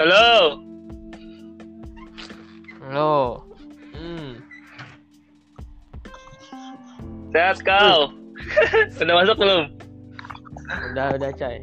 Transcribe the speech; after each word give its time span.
Halo. 0.00 0.56
Halo. 2.88 3.44
Hmm. 3.92 4.40
Sehat 7.36 7.60
kau? 7.60 8.08
Udah 8.96 9.14
masuk 9.20 9.36
belum? 9.36 9.76
Udah 10.96 11.20
udah 11.20 11.30
coy. 11.36 11.56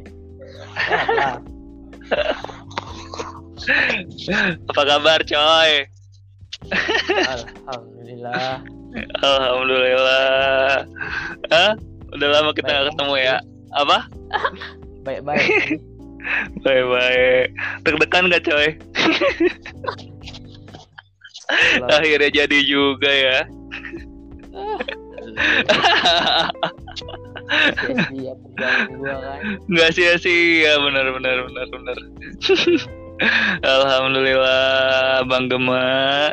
Sehat 0.70 1.08
lah. 1.18 1.36
Apa 4.70 4.82
kabar 4.86 5.18
coy? 5.26 5.70
Alhamdulillah. 7.26 8.62
Alhamdulillah. 9.18 10.86
Hah? 11.50 11.74
Udah 12.14 12.28
lama 12.38 12.54
kita 12.54 12.70
nggak 12.70 12.86
ketemu 12.94 13.14
ya? 13.18 13.36
Apa? 13.74 14.06
Baik-baik. 15.02 15.82
Baik-baik. 16.62 17.46
Deg-degan 17.86 18.30
gak 18.32 18.44
coy? 18.46 18.68
Akhirnya 21.88 22.30
jadi 22.44 22.58
juga 22.66 23.08
ya. 23.08 23.38
Kan. 28.58 29.40
Nggak 29.70 29.90
sia-sia, 29.94 30.76
benar 30.82 31.06
benar 31.16 31.36
benar 31.48 31.66
benar. 31.72 31.96
Alhamdulillah, 33.64 35.26
Bang 35.26 35.48
Gema. 35.50 36.30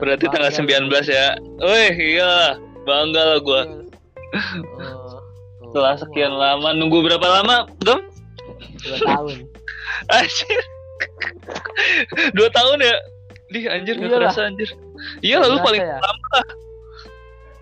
Berarti 0.00 0.24
tanggal 0.32 0.52
19 0.52 0.88
ya. 1.08 1.36
Wih, 1.60 1.94
iya. 1.96 2.56
Bangga 2.88 3.36
lah 3.36 3.38
gua. 3.44 3.62
Oh, 4.80 5.20
Setelah 5.68 5.94
sekian 6.00 6.32
lama, 6.32 6.72
nunggu 6.72 7.04
berapa 7.04 7.22
lama, 7.22 7.68
Gem? 7.84 8.00
Dua 8.80 8.98
tahun. 9.00 9.36
Anjir. 10.16 10.60
Dua 12.32 12.48
tahun 12.50 12.78
ya? 12.80 12.96
Di 13.50 13.66
anjir 13.66 13.98
gak 13.98 14.06
Iyalah. 14.06 14.30
kerasa 14.30 14.40
anjir. 14.46 14.68
Iya 15.20 15.36
lah, 15.40 15.48
lu 15.48 15.56
Nggak 15.58 15.66
paling 15.66 15.82
ya? 15.82 15.88
pertama 15.96 16.26
lah. 16.30 16.46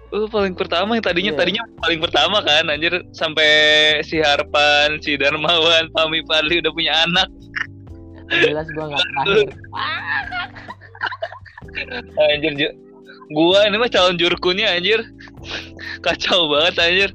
Lu 0.09 0.25
paling 0.27 0.55
pertama 0.57 0.91
yang 0.93 1.05
tadinya 1.05 1.33
Iya. 1.33 1.39
tadinya 1.39 1.63
paling 1.79 2.01
pertama 2.01 2.37
kan 2.41 2.65
anjir 2.67 2.93
sampai 3.11 3.51
si 4.03 4.19
Harpan, 4.19 5.01
si 5.01 5.17
Darmawan, 5.17 5.89
Pami 5.93 6.21
Padli 6.25 6.61
udah 6.61 6.73
punya 6.73 6.93
anak. 7.05 7.29
Jelas 8.29 8.69
gua 8.73 8.93
nggak 8.93 9.01
terakhir. 9.01 9.49
Anjir, 12.29 12.53
Ju. 12.57 12.69
gua 13.31 13.65
ini 13.65 13.77
mah 13.77 13.89
calon 13.89 14.17
jurkunnya 14.17 14.73
anjir. 14.73 15.01
Kacau 16.01 16.49
banget 16.49 16.75
anjir. 16.77 17.11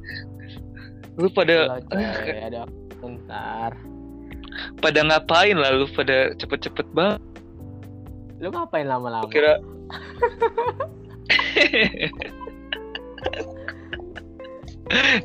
Lu 1.18 1.30
pada 1.30 1.78
coy. 1.90 2.02
Ada 2.02 2.66
bentar. 3.34 3.74
pada 4.86 5.02
ngapain 5.02 5.58
lah 5.58 5.74
lu 5.74 5.90
pada 5.98 6.38
cepet-cepet 6.38 6.86
banget. 6.94 7.18
Lu 8.38 8.54
ngapain 8.54 8.86
lama-lama? 8.86 9.26
Kira 9.34 9.58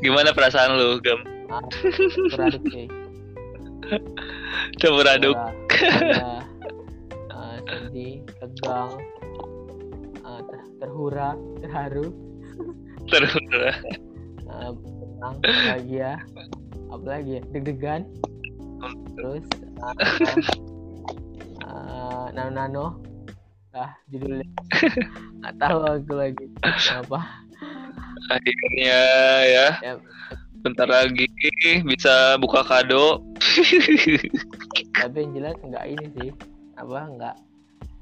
Gimana 0.01 0.33
perasaan 0.33 0.81
lu, 0.81 0.97
Gam? 1.05 1.21
Ah, 1.53 1.61
beraduk. 2.33 2.65
Coba 4.81 5.13
aduk. 5.13 5.37
Ah, 7.29 7.57
sedih, 7.69 8.25
tegang, 8.41 8.93
ter- 10.49 10.69
terhura, 10.81 11.37
terharu, 11.61 12.13
ah, 14.49 14.73
senang, 14.73 15.37
bahagia, 15.41 16.21
apalagi 16.89 17.39
ya, 17.39 17.43
deg-degan, 17.53 18.03
terus 19.17 19.45
ah, 19.83 19.95
ah, 21.65 22.25
nano-nano, 22.33 22.99
ah 23.77 23.93
judulnya. 24.11 24.47
Nggak 25.39 25.55
tahu 25.63 25.79
aku 25.87 26.13
lagi. 26.17 26.47
Apa? 26.99 27.21
Akhirnya 28.29 29.01
ya, 29.47 29.69
ya. 29.81 29.93
Bentar 30.59 30.91
lagi 30.91 31.31
bisa 31.87 32.35
buka 32.43 32.67
kado. 32.67 33.23
tapi 34.99 35.17
yang 35.23 35.33
jelas 35.39 35.57
nggak 35.63 35.85
ini 35.87 36.07
sih. 36.19 36.31
Apa 36.75 37.07
nggak. 37.07 37.37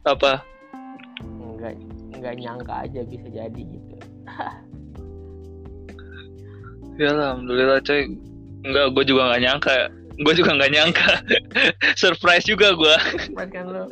Apa? 0.08 0.32
nggak 1.56 1.72
nggak 2.20 2.34
nyangka 2.36 2.74
aja 2.84 3.00
bisa 3.08 3.28
jadi 3.32 3.62
gitu. 3.64 3.96
Ya 6.96 7.12
alhamdulillah 7.12 7.84
coy. 7.84 8.08
Enggak, 8.66 8.86
gue 8.98 9.04
juga 9.06 9.22
nggak 9.30 9.42
nyangka. 9.42 9.74
Gue 10.20 10.34
juga 10.34 10.50
nggak 10.58 10.72
nyangka. 10.74 11.10
Surprise 12.00 12.44
juga 12.44 12.74
gue. 12.74 12.96
Mas 13.32 13.48
kan 13.54 13.66
lo 13.70 13.86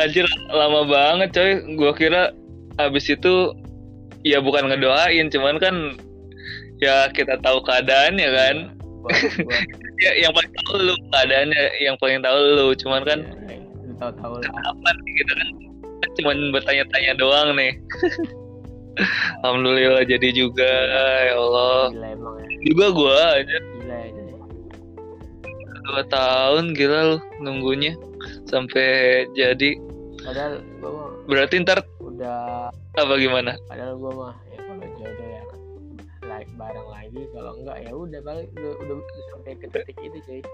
Anjir 0.00 0.24
lama 0.48 0.88
banget 0.88 1.28
coy. 1.36 1.50
Gue 1.76 1.92
kira 1.92 2.32
abis 2.80 3.12
itu 3.12 3.52
ya 4.24 4.40
bukan 4.40 4.72
ngedoain, 4.72 5.28
cuman 5.28 5.60
kan 5.60 5.74
ya 6.80 7.12
kita 7.12 7.36
tahu 7.44 7.60
keadaannya 7.64 8.28
kan. 8.32 8.56
buat, 9.04 9.20
buat 9.44 9.64
Ya 9.96 10.12
yang 10.20 10.32
paling 10.36 10.52
tahu 10.60 10.92
lu 10.92 10.94
keadaannya, 11.08 11.62
yang 11.80 11.96
paling 11.96 12.20
tahu 12.20 12.36
lu. 12.36 12.66
Cuman 12.76 13.00
kan 13.08 13.18
ya, 13.48 13.56
tahu-tahu 13.96 14.44
lah 14.44 14.94
kita 15.16 15.32
kan 15.32 15.48
cuman 16.20 16.36
bertanya-tanya 16.52 17.12
doang 17.16 17.56
nih. 17.56 17.72
Alhamdulillah 19.44 20.04
jadi 20.08 20.28
juga 20.32 20.68
ya 21.28 21.34
Allah. 21.36 21.92
gila 21.92 22.08
emang 22.16 22.34
ya 22.40 22.45
Juga 22.66 22.86
gua 22.90 23.14
aja 23.38 23.58
gila 23.78 23.94
ya 23.94 24.08
jadi. 24.10 24.32
dua 25.86 26.02
tahun 26.10 26.74
gila 26.74 27.00
lu 27.14 27.18
nunggunya 27.38 27.94
sampai 28.50 29.22
jadi. 29.38 29.78
padahal 30.26 30.58
gua 30.82 30.90
mah 30.90 31.10
Berarti 31.30 31.54
ntar 31.62 31.78
udah 32.02 32.70
apa 32.98 33.14
gimana? 33.22 33.54
padahal 33.70 33.94
gua 33.98 34.12
mah 34.14 34.34
ya 34.50 34.58
kalau 34.66 34.82
jodoh 34.98 35.28
ya 35.30 35.42
like 36.26 36.50
bareng 36.58 36.88
lagi 36.90 37.22
kalau 37.30 37.52
enggak 37.62 37.78
ya 37.86 37.92
udah 37.94 38.20
balik 38.26 38.48
udah, 38.58 38.72
udah, 38.82 38.96
sampai 39.30 39.52
ke 39.62 39.66
titik 39.70 39.96
itu 40.02 40.18
cuy 40.26 40.40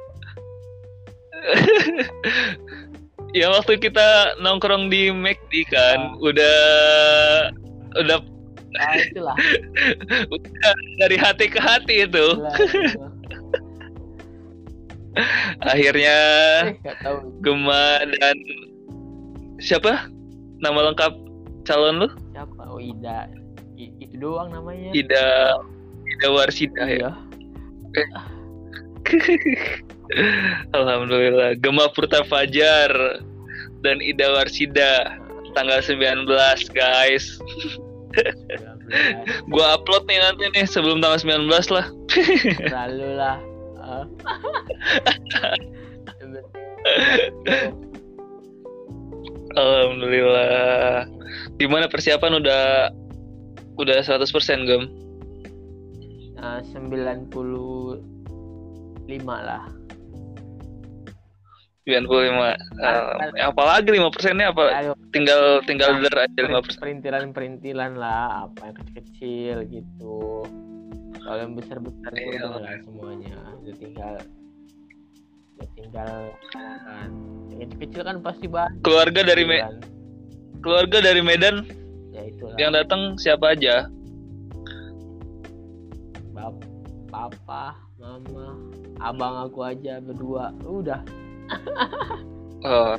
Ya 3.32 3.48
waktu 3.48 3.80
kita 3.80 4.36
nongkrong 4.44 4.92
di 4.92 5.08
McD 5.08 5.64
kan, 5.72 6.20
udah 6.20 6.56
udah 7.96 8.20
nah 8.72 8.94
itulah 8.96 9.36
udah 10.32 10.74
dari 10.98 11.16
hati 11.20 11.46
ke 11.48 11.60
hati 11.60 11.94
itu. 12.08 12.26
gila 12.36 12.52
gitu. 12.56 13.04
Akhirnya 15.60 16.18
eh 16.72 16.96
tahu 17.04 17.16
Gema 17.44 18.00
dan 18.16 18.36
siapa? 19.60 20.08
Nama 20.64 20.78
lengkap 20.92 21.12
calon 21.68 22.06
lu? 22.06 22.08
siapa 22.32 22.62
oh 22.64 22.80
Ida 22.80 23.28
I- 23.76 23.92
itu 24.00 24.16
doang 24.16 24.48
namanya 24.50 24.88
Ida 24.96 25.26
Ida 26.08 26.28
Warsida 26.32 26.84
ya. 26.88 27.10
iya 27.92 28.20
Alhamdulillah. 30.76 31.56
Gema 31.60 31.88
Purta 31.92 32.24
Fajar 32.24 33.20
dan 33.84 34.00
Ida 34.00 34.32
Warsida 34.32 35.20
tanggal 35.52 35.80
19 35.84 36.24
guys. 36.72 37.36
19. 38.12 39.52
Gua 39.52 39.80
upload 39.80 40.04
nih 40.06 40.20
nanti 40.20 40.44
nih 40.52 40.64
sebelum 40.68 41.00
tanggal 41.00 41.20
19 41.20 41.48
lah. 41.72 41.86
Selalu 42.68 43.08
lah. 43.16 43.38
Ah. 43.82 44.04
Alhamdulillah. 49.52 51.06
Gimana 51.58 51.88
persiapan 51.88 52.40
udah 52.40 52.92
udah 53.76 53.98
100% 54.04 54.68
Gem? 54.68 54.88
Nah, 56.37 56.58
95 56.75 58.02
lah. 59.26 59.62
95. 61.82 62.55
Uh, 62.79 63.11
apalagi 63.43 63.90
5 63.90 64.06
nya 64.32 64.55
apa? 64.55 64.64
Ayo, 64.73 64.93
Tinggal 65.11 65.58
tinggal 65.67 65.99
der 65.99 66.14
aja 66.14 66.40
5 66.40 66.79
perintilan-perintilan 66.79 67.99
lah, 67.99 68.46
apa 68.46 68.70
yang 68.70 68.76
kecil-kecil 68.79 69.56
gitu. 69.67 70.46
Kalau 71.19 71.38
yang 71.38 71.52
besar-besar 71.52 72.11
itu 72.12 72.23
Iya. 72.32 72.40
udah 72.40 72.61
lah 72.61 72.75
semuanya. 72.81 73.34
Udah 73.58 73.75
tinggal 73.76 74.14
udah 75.52 75.69
tinggal 75.75 76.11
kan. 76.50 77.11
Yang 77.52 77.73
kecil 77.79 78.02
kan 78.02 78.17
pasti 78.20 78.46
banyak. 78.46 78.78
Keluarga 78.81 79.20
dari 79.25 79.43
Me- 79.44 79.61
kan. 79.61 79.76
keluarga 80.62 80.99
dari 80.99 81.19
Medan 81.20 81.67
Ya 82.11 82.23
itulah. 82.25 82.55
yang 82.56 82.70
datang 82.70 83.19
siapa 83.19 83.55
aja? 83.55 83.90
Bap 86.31 86.55
papa, 87.06 87.75
mama, 87.99 88.55
abang 88.99 89.35
aku 89.43 89.62
aja 89.62 89.99
berdua. 89.99 90.55
Udah. 90.62 91.02
Oh, 92.62 92.94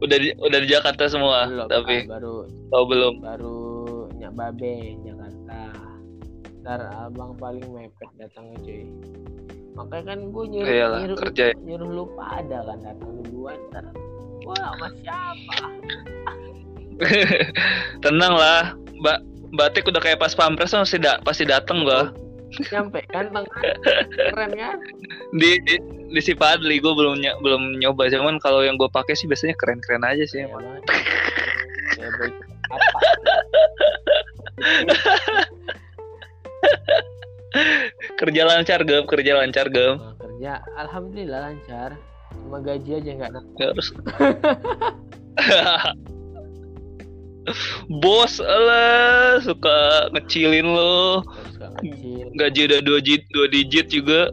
udah 0.00 0.16
di, 0.16 0.32
udah 0.40 0.58
di 0.64 0.68
Jakarta 0.68 1.12
semua, 1.12 1.44
Belum, 1.44 1.68
tapi 1.68 2.08
ah, 2.08 2.16
baru 2.16 2.34
oh 2.72 2.84
belum. 2.88 3.20
baru 3.20 3.60
nyak 4.16 4.32
babe 4.32 4.96
Jakarta. 5.04 5.60
Ntar 6.64 6.80
abang 6.96 7.36
paling 7.36 7.68
mepet 7.68 8.08
datangnya 8.16 8.56
cuy. 8.64 8.88
Makanya 9.76 10.04
kan 10.08 10.18
gue 10.32 10.44
nyuruh 10.56 10.72
Iyalah, 10.72 10.98
nyuruh, 11.04 11.18
kerja 11.20 11.44
ya. 11.52 11.54
nyuruh 11.60 11.88
lu 11.92 12.04
pada 12.16 12.58
kan 12.64 12.78
datang 12.80 13.10
duluan 13.24 13.60
ntar. 13.68 13.84
Wah 14.48 14.56
sama 14.72 14.88
siapa? 15.04 15.56
Tenang 18.04 18.34
lah. 18.36 18.72
Mbak 19.04 19.18
batik 19.52 19.84
udah 19.84 20.00
kayak 20.00 20.16
pas 20.16 20.32
pampres 20.32 20.72
masih 20.72 20.96
da 20.96 21.20
pasti 21.28 21.44
dateng 21.44 21.84
gua. 21.84 22.08
Nyampe 22.72 23.04
kan 23.08 23.32
keren 24.32 24.52
kan? 24.56 24.76
Di 25.36 25.60
di, 25.64 25.76
di 26.12 26.20
si 26.20 26.36
Padli 26.36 26.76
gue 26.78 26.92
belum 26.92 27.16
ny- 27.18 27.40
belum 27.40 27.80
nyoba. 27.80 28.12
Cuman 28.12 28.36
kalau 28.38 28.60
yang 28.60 28.76
gue 28.76 28.88
pakai 28.92 29.16
sih 29.16 29.24
biasanya 29.24 29.56
keren-keren 29.56 30.04
aja 30.04 30.24
sih 30.28 30.44
ya, 30.44 30.52
emang. 30.52 30.62
ya 31.96 32.08
baik. 32.20 32.34
Apa 32.72 32.98
kerja 38.20 38.48
lancar 38.48 38.80
gem 38.86 39.04
kerja 39.04 39.32
lancar 39.40 39.68
gem. 39.68 40.00
Nah, 40.00 40.14
kerja. 40.16 40.64
Alhamdulillah 40.78 41.52
lancar. 41.52 41.96
Cuma 42.32 42.64
gaji 42.64 43.00
aja 43.00 43.10
nggak 43.12 43.32
harus. 43.60 43.92
Bos 47.90 48.38
lah 48.38 49.42
suka 49.42 50.08
ngecilin 50.14 50.62
lo. 50.62 51.26
Kecil 51.82 52.30
gaji 52.38 52.60
udah 52.70 52.80
dua 52.80 52.98
digit 53.02 53.22
dua 53.34 53.46
digit 53.50 53.86
juga 53.90 54.30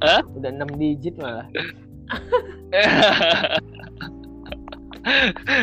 Hah? 0.00 0.24
udah 0.32 0.48
6 0.48 0.80
digit 0.80 1.12
malah. 1.20 1.44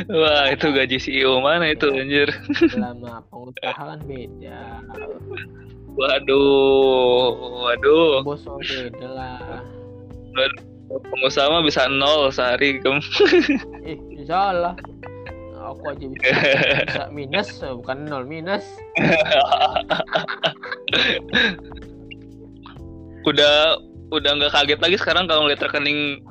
Wah 0.09 0.49
itu 0.49 0.73
gaji 0.73 0.97
CEO 0.97 1.37
mana 1.41 1.73
itu 1.73 1.89
anjir? 1.93 2.29
Selama 2.69 3.21
pengusaha 3.29 3.77
kan 3.77 4.01
beda. 4.05 4.81
Waduh 5.97 7.33
Waduh. 7.65 8.21
Bos 8.25 8.45
beda 8.45 9.07
lah. 9.13 9.61
Pengusaha 10.87 11.51
mah 11.51 11.63
bisa 11.65 11.89
nol 11.89 12.31
sehari 12.31 12.79
gem 12.79 13.01
eh 13.83 13.99
salah 14.23 14.71
aku 15.73 15.83
aja 15.91 16.05
bisa, 16.07 16.27
bisa 16.87 17.03
minus 17.17 17.49
bukan 17.59 17.97
nol 18.07 18.23
minus. 18.23 18.63
Udah 23.27 23.75
Udah 24.07 24.39
nggak 24.39 24.55
kaget 24.55 24.79
lagi 24.79 24.95
sekarang 24.95 25.27
kalau 25.27 25.43
ngeliat 25.45 25.59
rekening 25.59 26.23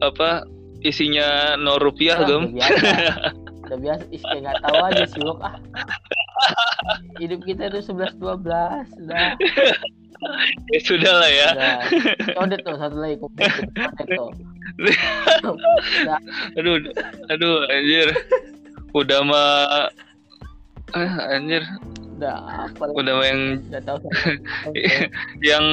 Apa 0.00 0.40
Isinya 0.80 1.58
nol 1.58 1.82
rupiah 1.82 2.22
Ah, 2.22 2.24
gem. 2.24 2.54
udah 3.68 3.76
biasa 3.84 4.04
ih 4.08 4.22
kayak 4.24 4.40
nggak 4.48 4.60
tahu 4.64 4.76
aja 4.80 5.04
sih 5.04 5.20
Wok. 5.20 5.44
ah. 5.44 5.60
Hidup 7.20 7.44
kita 7.44 7.68
itu 7.68 7.84
11 7.84 8.16
12 8.16 8.16
udah. 8.16 8.72
Ya 10.72 10.80
sudah 10.80 11.12
lah 11.20 11.28
ya. 11.28 11.48
Udah. 11.52 11.76
Codet 12.32 12.64
tuh 12.64 12.80
satu 12.80 12.96
lagi 12.96 13.20
komplit 13.20 13.52
codet 13.76 14.08
tuh 14.16 14.32
Aduh 16.58 16.76
Aduh 17.32 17.56
anjir. 17.72 18.08
Udah 18.92 19.20
mah 19.24 19.88
ah, 20.96 21.32
Anjir. 21.32 21.62
Udah 22.18 22.66
apa 22.66 22.82
Udah 22.92 23.12
mah 23.18 23.26
yang 23.26 23.42
udah 23.70 23.82
tahu 23.84 23.98
yang 25.50 25.66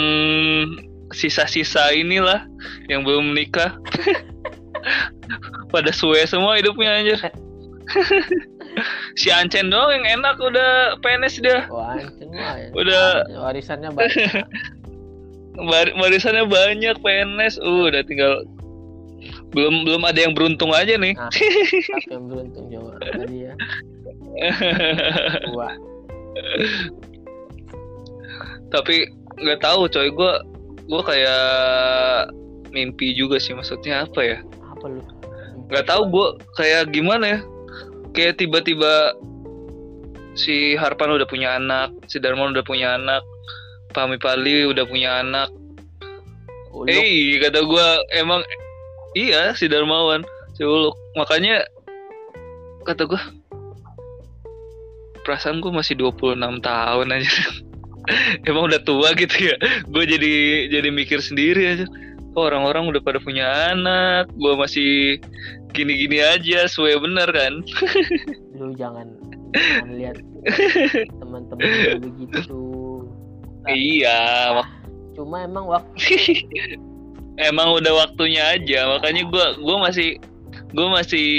sisa-sisa 1.14 1.94
inilah 1.94 2.46
yang 2.90 3.06
belum 3.06 3.34
menikah 3.34 3.78
pada 5.74 5.90
suwe 5.94 6.22
semua 6.26 6.58
hidupnya 6.58 7.02
anjir. 7.02 7.20
Si 9.16 9.32
Ancen 9.32 9.72
doang 9.72 10.04
yang 10.04 10.20
enak 10.20 10.36
udah 10.42 11.00
PNS 11.00 11.40
dia. 11.40 11.66
Wah 11.72 11.96
anjing 11.96 12.32
mah 12.36 12.56
ya. 12.60 12.70
Udah. 12.76 13.06
warisannya 13.40 13.90
banyak. 13.96 14.44
Bar- 15.56 15.96
barisannya 15.96 16.46
banyak 16.52 16.96
PNS. 17.00 17.56
Uh, 17.64 17.88
udah 17.88 18.04
tinggal 18.04 18.44
belum 19.56 19.88
belum 19.88 20.04
ada 20.04 20.20
yang 20.20 20.36
beruntung 20.36 20.76
aja 20.76 21.00
nih. 21.00 21.16
Nah 21.16 21.32
yang 22.14 22.28
beruntung 22.28 22.68
tadi 23.00 23.48
ya. 23.48 23.54
Dua 25.50 25.70
tapi 28.74 29.08
nggak 29.40 29.62
tahu 29.62 29.88
coy. 29.88 30.10
Gue 30.12 30.34
gue 30.86 31.02
kayak 31.02 31.46
mimpi 32.76 33.16
juga 33.16 33.40
sih. 33.40 33.56
Maksudnya 33.56 34.04
apa 34.04 34.22
ya? 34.22 34.38
Apa 34.76 34.86
lu? 34.90 35.02
Nggak 35.72 35.86
tahu 35.88 36.02
gue 36.12 36.28
kayak 36.60 36.92
gimana 36.92 37.26
ya? 37.26 37.40
Kayak 38.16 38.40
tiba-tiba 38.40 39.16
si 40.36 40.76
Harpan 40.76 41.16
udah 41.16 41.28
punya 41.32 41.56
anak 41.56 41.96
si 42.12 42.20
Darman 42.20 42.52
udah 42.52 42.66
punya 42.68 43.00
anak 43.00 43.24
Pami 43.96 44.20
Pali 44.20 44.68
udah 44.68 44.84
punya 44.84 45.24
anak. 45.24 45.48
Eh 46.92 47.40
kata 47.40 47.64
gue 47.64 47.88
emang 48.20 48.44
iya 49.16 49.56
si 49.56 49.66
Darmawan 49.72 50.22
si 50.54 50.62
Uluk. 50.62 50.94
Makanya 51.16 51.64
kata 52.86 53.10
gue 53.10 53.22
perasaan 55.26 55.64
gue 55.64 55.72
masih 55.74 55.98
26 55.98 56.38
tahun 56.62 57.08
aja. 57.10 57.36
Emang 58.48 58.70
udah 58.70 58.82
tua 58.86 59.18
gitu 59.18 59.50
ya. 59.50 59.56
Gue 59.90 60.06
jadi 60.06 60.68
jadi 60.70 60.94
mikir 60.94 61.24
sendiri 61.24 61.64
aja. 61.80 61.86
Oh, 62.36 62.52
orang-orang 62.52 62.92
udah 62.92 63.02
pada 63.02 63.18
punya 63.24 63.48
anak? 63.72 64.28
Gue 64.36 64.54
masih 64.60 65.18
gini-gini 65.72 66.20
aja 66.20 66.68
suwe 66.68 66.94
bener 67.00 67.32
kan? 67.32 67.64
Lu 68.60 68.76
jangan 68.76 69.08
jangan 69.56 69.92
lihat 69.96 70.18
teman-teman 71.24 72.04
begitu. 72.04 72.60
Iya 73.66 74.62
cuma 75.16 75.48
emang 75.48 75.66
waktu 75.72 76.44
emang 77.40 77.76
udah 77.80 78.08
waktunya 78.08 78.44
aja 78.56 78.88
makanya 78.96 79.28
gue 79.28 79.46
gua 79.64 79.78
masih 79.90 80.20
gue 80.76 80.88
masih 80.92 81.30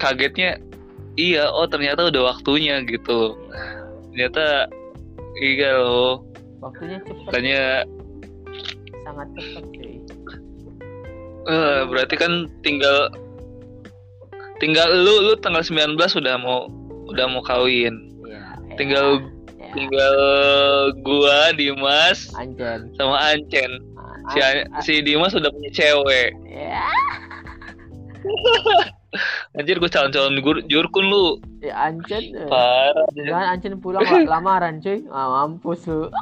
kagetnya 0.00 0.60
iya 1.20 1.48
oh 1.52 1.68
ternyata 1.68 2.08
udah 2.08 2.32
waktunya 2.36 2.80
gitu. 2.88 3.36
Ternyata 4.12 4.72
iya 5.40 5.70
loh. 5.76 6.24
Waktunya 6.60 6.98
cepet. 7.04 7.24
Makanya 7.28 7.64
sangat 9.04 9.28
cepet 9.36 9.64
cuy. 9.76 9.94
Eh, 11.50 11.80
berarti 11.88 12.14
kan 12.20 12.32
tinggal 12.60 13.08
tinggal 14.60 14.88
lu 14.92 15.32
lu 15.32 15.34
tanggal 15.40 15.64
19 15.64 15.96
udah 15.96 16.34
mau 16.36 16.68
udah 17.08 17.24
mau 17.28 17.42
kawin. 17.44 18.12
Ya 18.28 18.56
tinggal 18.76 19.24
ya, 19.56 19.72
tinggal 19.72 20.16
gua 21.00 21.52
Dimas 21.56 22.28
anjen. 22.36 22.92
sama 22.96 23.16
Ancen 23.32 23.89
si, 24.32 24.38
An- 24.40 24.68
si 24.82 24.92
Dimas 25.02 25.34
udah 25.34 25.50
punya 25.50 25.70
cewek. 25.70 26.30
Ya. 26.46 26.86
Anjir 29.58 29.82
gue 29.82 29.90
calon-calon 29.90 30.38
jurkun 30.70 31.10
lu. 31.10 31.42
Ya 31.58 31.90
eh. 31.90 32.46
parah. 32.46 33.10
Jangan 33.18 33.46
anjen 33.58 33.74
pulang 33.82 34.06
la- 34.06 34.38
lamaran 34.38 34.78
cuy. 34.78 35.02
Ah, 35.10 35.46
mampus 35.46 35.86
lu. 35.90 36.06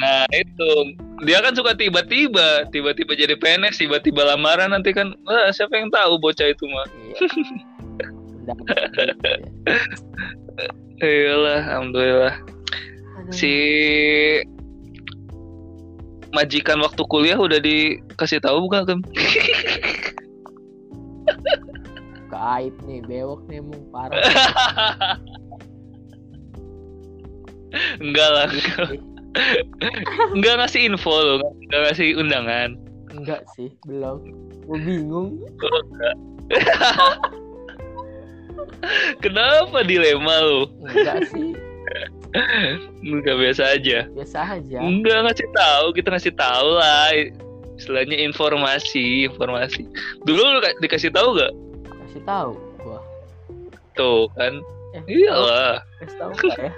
Nah 0.00 0.24
itu. 0.32 0.96
Dia 1.28 1.44
kan 1.44 1.52
suka 1.52 1.76
tiba-tiba 1.76 2.64
tiba-tiba 2.72 3.12
jadi 3.12 3.36
PNS 3.36 3.84
tiba-tiba 3.84 4.24
lamaran 4.24 4.72
nanti 4.72 4.96
kan. 4.96 5.12
Wah, 5.28 5.52
siapa 5.52 5.76
yang 5.76 5.92
tahu 5.92 6.16
bocah 6.16 6.48
itu 6.48 6.64
mah? 6.64 6.88
Iya. 7.04 7.20
Iyalah 11.04 11.60
alhamdulillah. 11.68 12.34
Aduh. 13.20 13.32
si 13.32 13.52
majikan 16.30 16.78
waktu 16.80 17.02
kuliah 17.06 17.38
udah 17.38 17.58
dikasih 17.58 18.40
tahu 18.42 18.68
bukan 18.68 18.82
kan 18.86 19.00
Gaib 22.30 22.74
nih, 22.86 23.02
bewok 23.10 23.42
nih 23.50 23.58
emang 23.58 23.82
parah. 23.90 24.14
enggak 28.02 28.30
lah 28.34 28.50
enggak 30.34 30.54
ngasih 30.58 30.90
info 30.90 31.10
loh 31.10 31.38
enggak 31.66 31.80
ngasih 31.90 32.18
undangan 32.18 32.74
Enggak 33.10 33.42
sih, 33.58 33.74
belum. 33.90 34.22
Gue 34.70 34.78
bingung. 34.86 35.42
kenapa 39.22 39.86
dilema 39.86 40.34
lo 40.42 40.66
Enggak 40.82 41.30
sih, 41.30 41.54
enggak 43.02 43.36
biasa 43.36 43.74
aja 43.74 44.06
biasa 44.08 44.38
aja. 44.54 44.78
enggak 44.78 45.18
ngasih 45.26 45.48
tahu 45.50 45.86
kita 45.92 46.08
ngasih 46.10 46.32
tahu 46.32 46.68
lah 46.74 47.10
istilahnya 47.74 48.16
informasi 48.22 49.26
informasi 49.26 49.82
dulu 50.22 50.38
lu 50.38 50.60
ka- 50.60 50.78
dikasih 50.78 51.10
tahu 51.10 51.34
gak 51.34 51.52
Kasih 52.06 52.22
tahu 52.22 52.52
gua. 52.78 53.00
tuh 53.92 54.26
kan 54.34 54.54
Eh, 54.90 55.02
iyalah 55.08 55.82
Kasih 55.98 56.16
tahu 56.16 56.30
enggak 56.36 56.58
ya? 56.60 56.72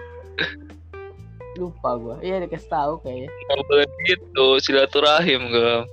Lupa 1.53 1.91
gua. 1.97 2.17
Iya, 2.21 2.41
dikasih 2.41 2.65
tahu 2.67 2.93
kayaknya. 3.01 3.29
nggak 3.29 3.61
boleh 3.63 3.89
gitu 4.05 4.47
silaturahim 4.59 5.41
gak 5.49 5.85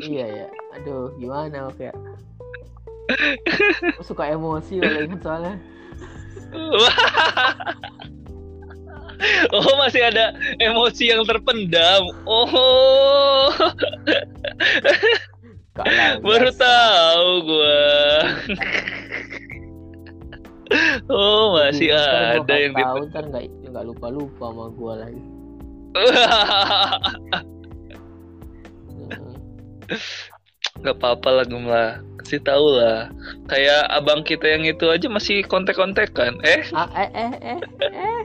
iya 0.00 0.26
ya. 0.26 0.46
Aduh, 0.74 1.10
gimana. 1.16 1.70
Gua 3.98 4.02
suka 4.02 4.24
emosi 4.26 4.78
kalau 4.78 5.00
ingat 5.02 5.20
soalnya. 5.20 5.54
oh 9.56 9.74
masih 9.80 10.02
ada 10.06 10.36
emosi 10.60 11.12
yang 11.12 11.22
terpendam. 11.28 12.02
Oh 12.26 13.48
baru 16.20 16.50
tahu 16.52 17.30
gua. 17.48 17.80
oh 21.08 21.56
masih 21.56 21.88
gua 21.92 22.40
ada 22.40 22.54
yang 22.56 22.72
tahu 22.76 23.08
ntar 23.08 23.24
nggak 23.28 23.44
nggak 23.72 23.84
lupa 23.88 24.06
lupa 24.12 24.44
sama 24.52 24.66
gua 24.76 24.94
lagi 25.04 25.22
Mm. 29.02 29.34
Gak 30.82 30.96
apa-apa 30.98 31.28
lah 31.30 31.44
Gem 31.46 31.64
lah. 31.66 32.02
Kasih 32.22 32.38
tahu 32.42 32.66
lah. 32.78 33.10
Kayak 33.50 33.82
abang 33.90 34.22
kita 34.22 34.46
yang 34.46 34.62
itu 34.62 34.86
aja 34.86 35.06
masih 35.10 35.42
kontek-kontekan 35.46 36.38
Eh? 36.46 36.62
Ah, 36.70 36.86
eh 36.94 37.10
eh 37.10 37.32
eh 37.38 37.58
eh. 37.82 38.20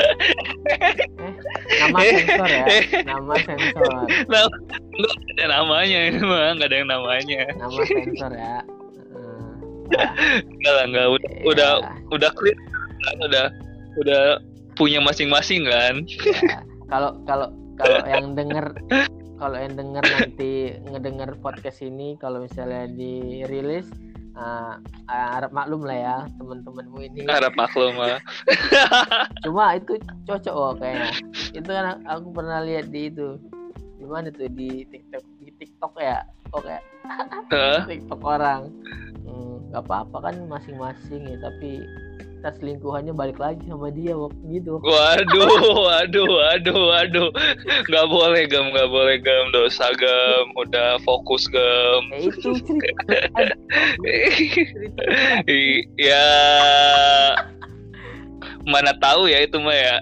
Eh? 0.77 1.33
nama 1.81 1.97
sensor 2.03 2.49
ya? 2.49 2.65
Nama 3.09 3.33
sensor. 3.41 3.91
Nah, 4.29 4.43
Nggak 4.97 5.13
ada 5.37 5.45
namanya 5.49 5.99
emang 6.13 6.57
Gak 6.61 6.67
ada 6.69 6.75
yang 6.77 6.89
namanya. 6.89 7.41
Nama 7.57 7.81
sensor 7.85 8.31
ya. 8.33 8.55
Enggak 9.87 10.73
lah 10.75 10.83
enggak 10.85 11.07
udah, 11.15 11.31
Ya, 11.31 11.43
udah 11.47 11.71
udah 12.11 12.29
clear 12.35 12.57
kan? 13.05 13.15
Udah 13.23 13.45
Udah 13.97 14.21
punya 14.77 15.01
masing-masing 15.01 15.65
kan? 15.65 16.05
Ya. 16.21 16.61
kalau 16.85 17.17
kalau 17.25 17.49
kalau 17.81 17.97
yang 18.05 18.37
denger 18.37 18.77
kalau 19.37 19.57
yang 19.57 19.73
denger 19.77 20.03
nanti 20.17 20.75
ngedenger 20.89 21.37
podcast 21.39 21.81
ini 21.85 22.17
kalau 22.17 22.43
misalnya 22.43 22.89
dirilis 22.89 23.87
ah, 24.37 24.77
harap 25.09 25.53
maklum 25.53 25.85
lah 25.85 25.97
ya 25.97 26.17
teman-temanmu 26.37 26.99
ini. 27.05 27.21
Harap 27.25 27.53
maklum 27.57 27.97
lah 27.97 28.21
cuma 29.45 29.77
itu 29.77 29.97
cocok 30.29 30.53
oh 30.53 30.73
kayaknya. 30.77 31.09
Itu 31.53 31.69
kan 31.69 32.01
aku 32.05 32.27
pernah 32.33 32.61
lihat 32.65 32.89
di 32.93 33.09
itu. 33.09 33.37
Di 33.97 34.05
mana 34.05 34.29
tuh? 34.29 34.49
Di 34.53 34.85
TikTok 34.89 35.23
di 35.41 35.51
TikTok 35.57 35.93
ya? 35.97 36.21
Oh 36.53 36.61
kayak? 36.61 36.83
TikTok 37.89 38.21
orang. 38.21 38.69
Hmm, 39.25 39.69
nggak 39.73 39.83
apa-apa 39.89 40.31
kan 40.31 40.35
masing-masing 40.45 41.27
ya 41.27 41.37
tapi 41.41 41.83
ntar 42.41 42.53
selingkuhannya 42.59 43.13
balik 43.15 43.37
lagi 43.41 43.63
sama 43.65 43.89
dia 43.89 44.13
gitu. 44.49 44.77
Waduh, 44.81 45.49
waduh, 45.85 46.27
waduh, 46.27 46.79
waduh. 46.93 47.29
Gak 47.89 48.05
boleh 48.09 48.43
gam, 48.45 48.69
gak 48.73 48.89
boleh 48.89 49.17
gam 49.21 49.49
Dosa 49.53 49.89
gam, 49.97 50.45
udah 50.57 51.01
fokus 51.03 51.49
gam 51.49 52.01
ya 52.17 52.19
itu 52.29 52.49
cerita. 52.65 53.13
Cerita 54.67 55.03
ya 56.09 56.27
mana 58.67 58.91
tahu 58.99 59.31
ya 59.31 59.41
itu 59.41 59.57
mah 59.57 59.71
ya. 59.73 59.95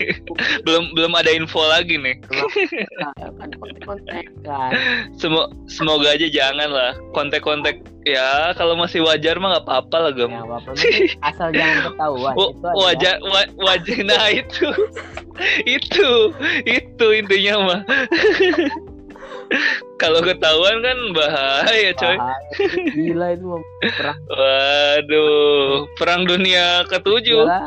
Belum 0.64 0.96
belum 0.96 1.12
ada 1.12 1.28
info 1.28 1.60
lagi 1.60 2.00
nih. 2.00 2.16
Semo- 5.14 5.52
semoga 5.68 6.16
aja 6.16 6.26
jangan 6.26 6.68
lah. 6.72 6.92
Kontek-kontek 7.12 7.84
ya 8.08 8.56
kalau 8.56 8.72
masih 8.72 9.04
wajar 9.04 9.36
mah 9.36 9.60
nggak 9.60 9.64
apa-apa 9.68 9.96
lah 10.08 10.12
gam 10.16 10.32
ya 10.32 10.40
apa 10.40 10.72
asal 11.28 11.48
jangan 11.52 11.76
ketahuan 11.92 12.34
wajar 12.72 13.14
wa- 13.20 13.52
wajar 13.60 13.98
nah 14.02 14.26
itu. 14.32 14.68
Itu 15.78 16.34
itu 16.66 17.06
intinya 17.14 17.54
mah 17.62 17.80
kalau 20.02 20.20
ketahuan 20.20 20.84
kan 20.84 20.98
bahaya 21.16 21.90
coy. 21.96 22.16
Bahaya. 22.16 22.36
gila 22.92 23.26
itu 23.34 23.46
perang. 23.96 24.18
Waduh 24.28 25.88
perang 25.96 26.22
dunia 26.28 26.84
ketujuh. 26.88 27.44
Gila 27.48 27.60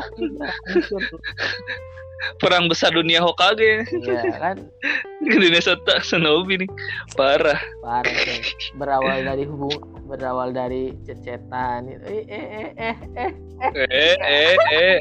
perang 2.38 2.70
besar 2.70 2.94
dunia 2.94 3.18
Hokage. 3.22 3.82
Iya 3.90 4.22
kan? 4.38 4.56
Dunia 5.22 5.62
Sota 5.62 5.98
Shinobi 6.02 6.62
nih. 6.62 6.70
Parah. 7.18 7.58
Parah 7.82 8.14
tuh. 8.14 8.38
berawal 8.78 9.18
dari 9.26 9.44
hubung 9.46 9.74
berawal 10.06 10.54
dari 10.54 10.94
cecetan. 11.06 11.90
Itu 11.90 12.06
eh 12.06 12.24
eh 12.26 12.46
eh 12.50 12.70
eh, 12.78 12.96
eh. 13.18 13.32
Eh 13.74 14.16
eh 14.22 14.54
eh 14.70 14.98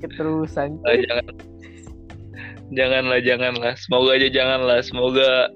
keterusan. 0.00 0.80
Ah, 0.84 0.96
jangan 0.96 1.26
janganlah 2.72 3.20
janganlah. 3.22 3.74
Semoga 3.78 4.10
aja 4.16 4.28
janganlah. 4.32 4.80
Semoga 4.84 5.48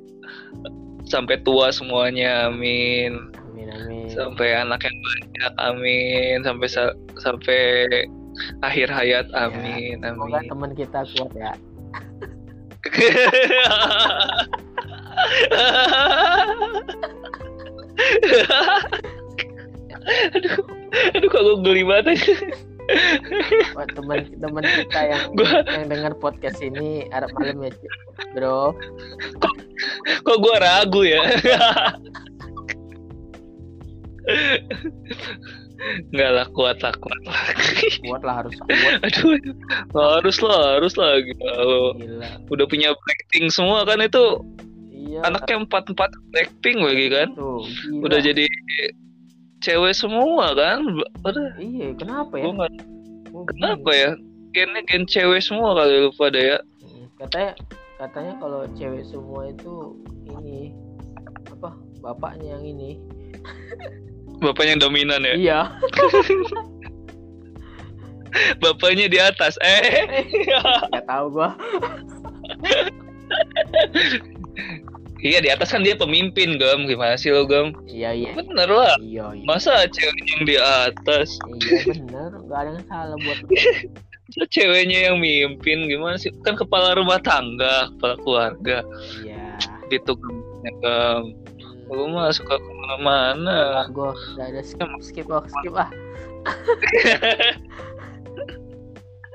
sampai 1.06 1.37
tua 1.42 1.73
semuanya. 1.73 2.49
Amin. 2.50 3.18
Amin 3.50 3.68
amin. 3.73 4.08
Sampai 4.12 4.54
anak 4.54 4.85
yang 4.85 4.96
banyak. 5.00 5.52
Amin. 5.58 6.44
Sampai 6.44 6.68
sa- 6.68 6.96
sampai 7.20 7.88
akhir 8.61 8.88
hayat. 8.92 9.26
Amin 9.32 10.00
semoga 10.04 10.38
amin. 10.40 10.49
teman 10.52 10.70
kita 10.76 11.00
kuat 11.16 11.32
ya. 11.35 11.52
Aduh. 20.37 20.54
Aduh 21.16 21.28
kok 21.28 21.42
gue 21.42 21.56
geli 21.66 21.82
banget. 21.82 22.18
Buat 23.75 23.88
teman 23.95 24.19
teman 24.38 24.64
kita 24.64 25.00
yang 25.11 25.23
Gua- 25.35 25.66
yang 25.66 25.87
dengar 25.90 26.12
podcast 26.19 26.59
ini 26.62 27.11
harap 27.11 27.31
malam 27.35 27.66
ya 27.66 27.71
bro. 28.35 28.73
Kok 30.26 30.38
gue 30.38 30.55
ragu 30.59 31.02
ya? 31.07 31.23
Enggak 36.11 36.31
lah 36.35 36.47
kuat 36.50 36.78
lah 36.83 36.95
kuat 36.99 37.21
lah. 37.26 37.38
Kuat 38.02 38.23
lah 38.25 38.35
harus 38.43 38.55
kuat. 38.59 38.99
Aduh 39.07 39.38
harus 39.95 40.37
lah 40.43 40.62
harus 40.78 40.95
lah. 40.99 41.21
Gila. 41.21 41.50
Lo 41.62 41.81
gila. 41.99 42.28
Udah 42.50 42.66
punya 42.66 42.90
Blackpink 42.95 43.52
semua 43.52 43.85
kan 43.87 44.00
itu 44.02 44.43
iya. 44.90 45.23
anaknya 45.26 45.62
empat 45.62 45.90
empat 45.93 46.11
Blackpink 46.33 46.78
lagi 46.81 47.07
kan? 47.12 47.28
Tuh 47.37 47.62
gila. 47.62 48.02
udah 48.09 48.19
jadi 48.23 48.45
cewek 49.66 49.94
semua 49.99 50.54
kan? 50.54 50.78
Udah 51.26 51.58
iya 51.58 51.90
kenapa 51.99 52.38
ya? 52.38 52.46
Gua 52.54 52.70
Gua 53.35 53.42
kenapa 53.50 53.90
bingung. 53.90 53.99
ya? 53.99 54.11
Gennya 54.54 54.80
gen 54.87 55.04
cewek 55.11 55.42
semua 55.42 55.75
kali 55.75 56.06
lu 56.06 56.14
pada 56.14 56.38
ya. 56.38 56.58
Hmm, 56.87 57.11
katanya 57.18 57.52
katanya 57.99 58.32
kalau 58.38 58.62
cewek 58.78 59.02
semua 59.02 59.50
itu 59.50 59.99
ini 60.30 60.70
apa 61.50 61.75
bapaknya 61.99 62.54
yang 62.54 62.64
ini. 62.64 62.90
Bapaknya 64.44 64.76
yang 64.76 64.85
dominan 64.85 65.25
ya? 65.25 65.35
Iya. 65.35 65.61
Bapaknya 68.62 69.08
di 69.08 69.16
atas 69.16 69.56
eh. 69.64 70.04
Nggak 70.92 71.06
tahu 71.08 71.26
gua 71.32 71.56
iya 75.20 75.38
di 75.40 75.49
atas 75.49 75.73
kan 75.73 75.80
dia 75.80 75.96
pemimpin 75.96 76.61
gam 76.61 76.85
gimana 76.85 77.16
sih 77.16 77.32
lo 77.32 77.49
gam 77.49 77.73
iya 77.88 78.12
iya. 78.12 78.32
Bener 78.37 78.68
lah. 78.68 78.96
Iya 79.00 79.32
iya. 79.37 79.44
Masa 79.49 79.88
cewek 79.88 80.25
yang 80.37 80.42
di 80.44 80.56
atas? 80.61 81.40
Iya 81.44 81.92
bener. 81.92 82.30
Nggak 82.44 82.58
ada 82.61 82.70
yang 82.73 82.85
salah 82.88 83.16
buat 83.20 83.38
Masa 84.26 84.42
ceweknya 84.50 84.99
yang 85.12 85.16
mimpin? 85.23 85.87
Gimana 85.87 86.18
sih? 86.18 86.35
Kan 86.42 86.58
kepala 86.58 86.99
rumah 86.99 87.23
tangga 87.23 87.88
kepala 87.96 88.14
keluarga. 88.20 88.78
Iya. 89.25 89.56
Gitu 89.88 90.12
Hmm. 90.66 91.30
Gue 91.87 92.06
mah 92.11 92.35
suka 92.35 92.58
ke 92.58 92.70
mana-mana. 92.75 93.87
gue 93.87 94.11
udah 94.35 94.46
ada 94.50 94.58
skip 94.66 94.90
skip 94.99 95.30
skip 95.30 95.75
ah 95.78 95.87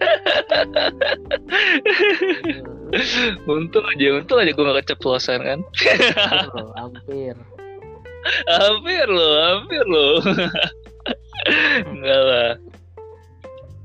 Untung 3.48 3.86
aja, 3.88 4.08
untung 4.14 4.38
aja 4.38 4.52
gue 4.52 4.64
gak 4.64 4.78
keceplosan 4.84 5.40
kan. 5.42 5.60
hampir 6.76 7.36
hampir 8.48 9.06
loh, 9.08 9.34
hampir 9.42 9.84
loh. 9.84 10.16
Enggak 11.90 12.22
lah. 12.22 12.52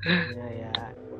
ya 0.06 0.46
ya 0.60 0.72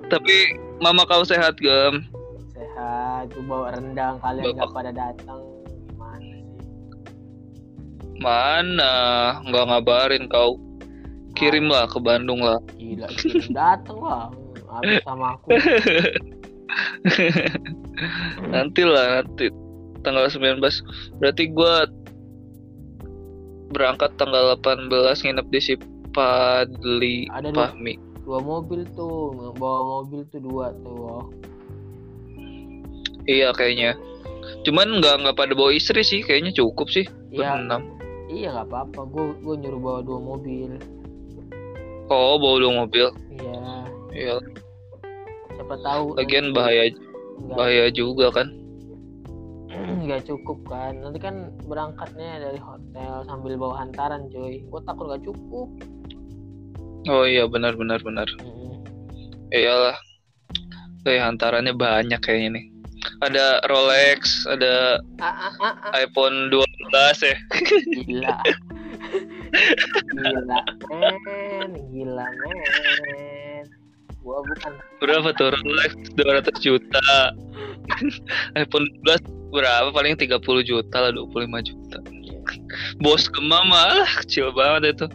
Tapi 0.07 0.37
mama 0.79 1.03
kau 1.05 1.25
sehat 1.25 1.57
gam? 1.57 2.05
sehat 2.53 3.33
gue 3.33 3.43
bawa 3.43 3.73
rendang 3.73 4.21
kalian 4.21 4.53
Bapak- 4.53 4.75
pada 4.75 4.93
datang 4.93 5.41
gimana 5.89 6.21
sih 6.21 6.45
Mana? 8.21 8.95
Nggak 9.43 9.65
ngabarin 9.67 10.25
kau. 10.29 10.61
Kirimlah 11.33 11.87
ke 11.87 11.99
Bandung 11.99 12.41
lah. 12.41 12.61
gila 12.77 13.09
kirim 13.13 13.53
datang 13.53 13.99
lah 14.01 14.29
habis 14.79 15.01
sama 15.03 15.27
aku 15.35 15.49
Nanti 18.47 18.83
lah, 18.85 19.23
nanti 19.23 19.49
tanggal 20.03 20.29
19. 20.29 20.61
Berarti 21.17 21.43
gue 21.49 21.75
berangkat 23.69 24.13
tanggal 24.15 24.55
18 24.61 24.93
nginep 25.25 25.47
di 25.49 25.61
Sipadli 25.63 27.17
Ada 27.29 27.51
dua. 27.51 27.73
Pahmi. 27.73 27.95
dua 28.23 28.43
mobil 28.43 28.83
tuh 28.93 29.31
bawa 29.55 29.81
mobil 30.03 30.27
tuh 30.29 30.43
dua 30.43 30.75
tuh 30.83 31.31
Iya 33.25 33.51
kayaknya. 33.53 33.95
Cuman 34.63 34.99
nggak 34.99 35.15
nggak 35.21 35.37
pada 35.37 35.53
bawa 35.53 35.71
istri 35.71 36.03
sih, 36.03 36.23
kayaknya 36.23 36.51
cukup 36.53 36.87
sih. 36.87 37.07
iya 37.29 37.55
Berenam. 37.55 37.83
iya 38.27 38.51
nggak 38.51 38.67
apa-apa 38.67 39.01
gue 39.07 39.25
gue 39.41 39.55
nyuruh 39.57 39.81
bawa 39.81 40.01
dua 40.03 40.19
mobil 40.21 40.71
Oh 42.07 42.35
bawa 42.37 42.57
dua 42.61 42.73
mobil. 42.77 43.07
iya 43.33 43.59
Iya. 44.13 44.35
Siapa 45.57 45.75
tahu 45.81 46.05
lagian 46.21 46.53
nanti 46.53 46.57
bahaya 46.57 46.85
nggak- 46.93 47.57
bahaya 47.57 47.87
juga 47.91 48.27
kan. 48.33 48.49
nggak 50.07 50.23
cukup 50.29 50.59
kan. 50.69 50.93
Nanti 51.01 51.19
kan 51.21 51.53
berangkatnya 51.65 52.41
dari 52.41 52.61
hotel 52.61 53.25
sambil 53.25 53.57
bawa 53.57 53.85
hantaran 53.85 54.29
cuy. 54.29 54.63
Gue 54.69 54.81
takut 54.85 55.09
nggak 55.09 55.25
cukup. 55.25 55.69
Oh 57.07 57.25
iya 57.25 57.47
benar 57.47 57.79
benar 57.79 58.03
benar. 58.03 58.29
Mm. 58.43 58.83
iyalah. 59.55 59.97
Kayak 61.07 61.23
hantarannya 61.33 61.71
banyak 61.71 62.19
kayaknya 62.19 62.59
nih. 62.59 62.67
Ada 63.23 63.63
Rolex 63.71 64.51
ada 64.51 64.99
ah, 65.23 65.31
ah, 65.31 65.55
ah, 65.63 65.75
ah. 65.87 65.91
iPhone 65.95 66.51
12 66.51 66.67
ya. 67.23 67.37
Gila. 68.03 68.37
Gila 70.19 70.61
men. 70.91 71.73
Gila 71.95 72.27
men 72.43 72.59
gua 74.27 74.43
bukan. 74.43 74.73
Berapa 74.99 75.29
tuh 75.39 75.55
Rolex 75.55 75.95
200 76.19 76.51
juta. 76.59 77.07
iPhone 78.59 78.91
12 79.07 79.55
berapa? 79.55 79.89
Paling 79.95 80.19
30 80.19 80.43
juta 80.67 80.97
lah 80.99 81.15
25 81.15 81.69
juta. 81.71 81.99
Bos 82.99 83.31
gema 83.31 83.63
malah 83.67 84.11
kecil 84.23 84.51
banget 84.51 84.99
itu. 84.99 85.07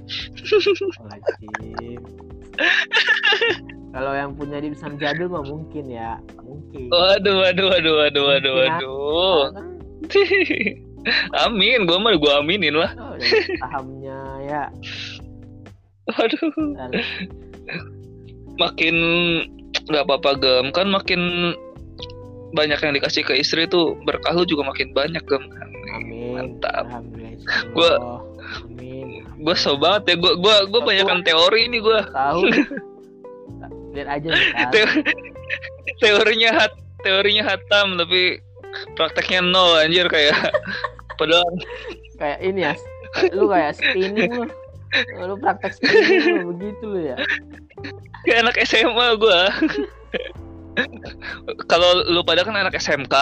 Kalau 3.92 4.12
yang 4.16 4.32
punya 4.36 4.64
di 4.64 4.72
Sam 4.72 4.96
jadul 4.96 5.28
mah 5.28 5.44
mungkin 5.44 5.92
ya 5.92 6.20
mungkin. 6.40 6.88
Waduh 6.88 7.36
waduh 7.44 7.68
waduh 7.76 7.94
waduh 8.00 8.24
waduh 8.24 8.54
waduh. 8.56 9.42
Kan, 9.52 9.68
amin 11.48 11.88
gua 11.88 11.98
mah 12.00 12.16
gua 12.16 12.40
aminin 12.40 12.76
lah. 12.76 12.92
Oh, 12.96 13.16
sahamnya 13.60 14.20
ya. 14.48 14.64
Waduh. 16.12 16.52
Dan 16.76 16.92
makin 18.62 18.96
nggak 19.90 20.06
apa-apa 20.06 20.38
gem. 20.38 20.66
Kan 20.70 20.94
makin 20.94 21.22
banyak 22.52 22.80
yang 22.84 22.94
dikasih 22.94 23.24
ke 23.24 23.34
istri 23.40 23.66
tuh 23.66 23.96
berkah 24.04 24.36
lu 24.36 24.46
juga 24.46 24.70
makin 24.70 24.94
banyak 24.94 25.24
gem. 25.26 25.44
Amin. 25.98 26.38
Mantap. 26.38 26.86
amin. 26.86 27.42
gue 29.42 29.56
so 29.58 29.74
banget 29.74 30.14
ya 30.14 30.16
gue 30.22 30.34
gue 30.38 30.56
gue 30.70 30.82
banyakan 30.86 31.26
teori 31.26 31.66
ini 31.66 31.82
gue 31.82 32.00
tahu. 32.14 32.42
Lihat 33.98 34.08
aja 34.08 34.30
teorinya 35.98 36.50
hat 36.54 36.74
teorinya 37.02 37.44
hatam 37.50 37.98
tapi 37.98 38.38
prakteknya 38.94 39.42
nol 39.42 39.82
anjir 39.82 40.06
kayak 40.08 40.38
padahal 41.20 41.50
kayak 42.22 42.40
ini 42.46 42.70
ya 42.70 42.74
lu 43.34 43.50
kayak 43.50 43.74
spinning 43.76 44.32
lu. 44.32 44.46
Lu 45.18 45.36
praktek 45.42 45.74
spinning 45.74 46.46
lu 46.46 46.54
begitu 46.54 46.86
lu 46.86 47.00
ya 47.02 47.18
kayak 48.28 48.40
anak 48.46 48.56
SMA 48.66 49.08
gue 49.18 49.42
kalau 51.72 52.04
lu 52.08 52.24
pada 52.24 52.44
kan 52.46 52.56
anak 52.56 52.80
SMK 52.80 53.16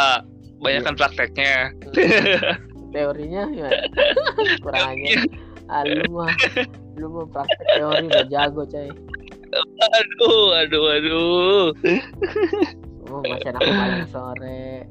banyakan 0.60 0.96
prakteknya. 1.00 1.72
Teorinya 2.92 3.48
ya 3.54 3.70
kurang 4.64 4.98
aja. 4.98 5.24
Ah, 5.70 5.86
lu 5.86 6.10
mah 6.10 6.34
lu 6.98 7.06
mah 7.14 7.26
praktek 7.30 7.68
teori 7.78 8.06
udah 8.10 8.26
jago 8.28 8.66
coy. 8.66 8.90
Aduh 9.82 10.54
aduh 10.62 10.86
aduh. 10.94 11.74
Oh, 13.10 13.26
masih 13.26 13.50
anak 13.50 13.66
malam 13.66 14.06
sore. 14.10 14.86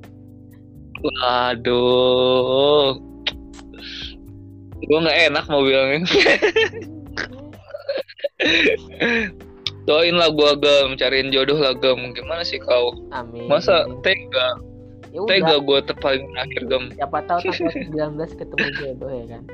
Waduh. 0.99 2.99
Gue 4.79 4.99
nggak 5.05 5.19
enak 5.31 5.45
mau 5.51 5.63
bilangin 5.63 6.07
doain 9.89 10.13
lah 10.13 10.29
gue 10.29 10.51
gem. 10.61 11.01
Cariin 11.01 11.33
jodoh 11.33 11.57
lah 11.57 11.73
gem. 11.73 12.13
Gimana 12.13 12.45
sih 12.45 12.61
kau? 12.61 12.93
Amin. 13.09 13.49
Masa 13.49 13.89
tega? 14.05 14.61
Ya 15.09 15.25
udah. 15.25 15.33
Tega 15.33 15.57
gue 15.65 15.81
terpaling 15.89 16.29
akhir 16.37 16.69
gem. 16.69 16.93
Siapa 16.93 17.25
tahu 17.25 17.49
tanggal 17.49 17.73
19 18.21 18.37
ketemu 18.37 18.69
jodoh 18.77 19.09
ya 19.09 19.25
kan? 19.33 19.49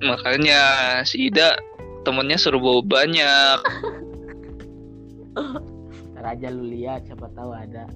Makanya 0.12 0.60
si 1.08 1.32
Ida 1.32 1.56
temennya 2.04 2.36
suruh 2.36 2.60
bawa 2.60 2.84
banyak. 2.84 3.58
Ntar 6.12 6.36
aja 6.36 6.52
lu 6.52 6.68
lihat 6.68 7.08
siapa 7.08 7.32
tahu 7.32 7.56
ada. 7.56 7.88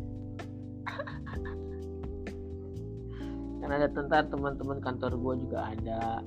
Kan 3.60 3.70
ada 3.72 3.88
tentang 3.88 4.28
teman-teman 4.28 4.80
kantor 4.80 5.16
gua 5.20 5.36
juga 5.36 5.68
ada. 5.72 6.20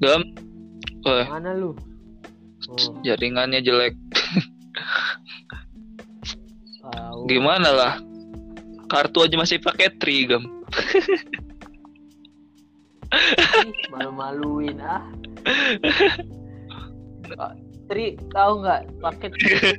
Gem 0.00 0.53
Wah, 1.04 1.26
mana 1.28 1.52
lu? 1.52 1.76
Oh, 2.68 2.96
jaringannya 3.04 3.60
jelek. 3.60 3.92
Gimana 7.28 7.68
lah? 7.72 7.94
Kartu 8.88 9.24
aja 9.24 9.36
masih 9.36 9.60
pakai 9.60 9.92
tri 10.00 10.28
gem. 10.28 10.44
Ih, 13.64 13.76
malu-maluin 13.92 14.80
ah. 14.80 15.04
Ah, 17.36 17.52
Tri 17.88 18.16
tahu 18.32 18.64
nggak? 18.64 18.80
Paket 19.00 19.32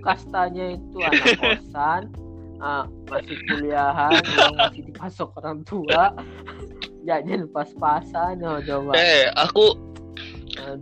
kastanya 0.05 0.77
itu 0.77 0.97
anak 1.01 1.37
kosan. 1.41 2.01
Ah, 2.61 2.85
masih 3.09 3.37
kuliahan 3.49 4.21
yang 4.21 4.55
masih 4.57 4.81
dipasok 4.87 5.29
orang 5.41 5.65
tua. 5.65 6.13
Jajan 7.05 7.45
pas-pasan 7.53 8.41
oh, 8.41 8.61
coba. 8.61 8.93
Eh 8.97 9.29
aku. 9.37 9.84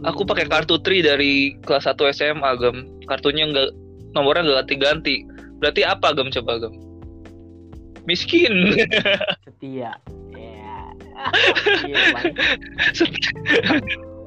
Aku 0.04 0.24
pakai 0.24 0.46
kartu 0.48 0.80
tri 0.80 1.04
dari 1.04 1.56
kelas 1.63 1.86
1 1.88 2.00
SMA 2.15 2.50
gem. 2.60 2.88
Kartunya 3.08 3.48
nggak 3.50 3.69
nomornya 4.13 4.43
nggak 4.46 4.58
ganti-ganti. 4.65 5.24
Berarti 5.60 5.82
apa 5.84 6.12
gem? 6.15 6.32
Coba 6.32 6.60
gem. 6.63 6.74
Miskin. 8.08 8.78
Setia. 9.48 9.96
Ya 11.88 12.04
bang 12.12 12.36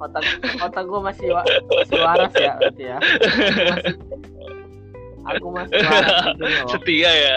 otak 0.00 0.24
otak 0.60 0.84
gue 0.86 1.00
masih 1.00 1.28
wa- 1.32 1.44
masih 1.72 1.98
waras 2.00 2.32
ya 2.36 2.52
berarti 2.56 2.84
ya. 2.88 2.98
Aku 5.34 5.46
masih 5.52 5.76
waras 5.82 6.16
gitu 6.32 6.44
loh. 6.46 6.68
Setia 6.72 7.10
ya. 7.12 7.36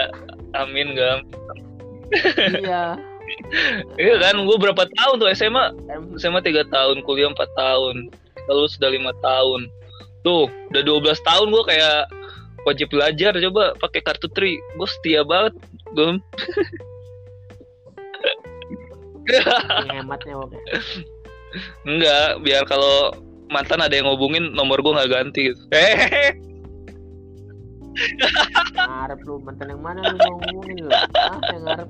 Amin 0.56 0.96
gem. 0.96 1.18
Iya 2.62 2.96
iya 3.98 4.14
kan 4.18 4.36
gue 4.42 4.56
berapa 4.58 4.84
tahun 4.86 5.14
tuh 5.20 5.28
SMA 5.34 5.64
SMA 6.18 6.40
tiga 6.42 6.66
tahun 6.68 7.02
kuliah 7.06 7.30
4 7.30 7.36
tahun 7.56 7.96
lalu 8.50 8.66
sudah 8.66 8.90
lima 8.90 9.12
tahun. 9.22 9.70
Tuh 10.26 10.50
udah 10.74 10.82
12 10.82 11.28
tahun 11.28 11.46
gue 11.54 11.64
kayak 11.70 12.10
wajib 12.66 12.92
belajar 12.92 13.32
coba 13.38 13.72
pakai 13.78 14.00
kartu 14.02 14.26
tri. 14.34 14.58
Gue 14.76 14.88
setia 14.90 15.22
banget 15.22 15.54
ini 19.30 19.94
hematnya 19.94 20.34
oke 20.38 20.58
enggak 21.88 22.28
biar 22.46 22.62
kalau 22.66 23.10
mantan 23.50 23.82
ada 23.82 23.94
yang 23.94 24.06
ngobungin 24.06 24.54
nomor 24.54 24.78
gue 24.78 24.92
nggak 24.94 25.10
ganti. 25.10 25.50
Gitu 25.50 25.62
eh 25.74 26.34
ngarep 28.74 29.18
lu 29.26 29.42
mantan 29.42 29.74
yang 29.74 29.82
mana 29.82 29.98
lu 30.14 30.16
mau 30.18 30.38
ngomongin 30.38 30.76
lu? 30.86 30.90
Ah 30.94 31.40
yang 31.50 31.62
ngarep 31.66 31.88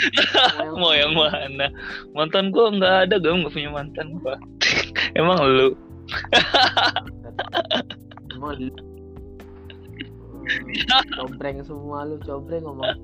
mau 0.80 0.92
yang 0.96 1.12
mana? 1.12 1.68
Mantan 2.16 2.50
gue 2.50 2.66
nggak 2.80 2.94
ada 3.08 3.16
gem 3.20 3.44
nggak 3.44 3.54
punya 3.54 3.70
mantan 3.70 4.18
gue 4.20 4.34
emang 5.20 5.38
lu? 5.44 5.68
Emang 8.36 8.56
lu? 8.58 8.72
Cobreng 11.16 11.62
semua 11.62 12.04
lu 12.04 12.18
cobreng 12.18 12.66
ngomong 12.66 12.98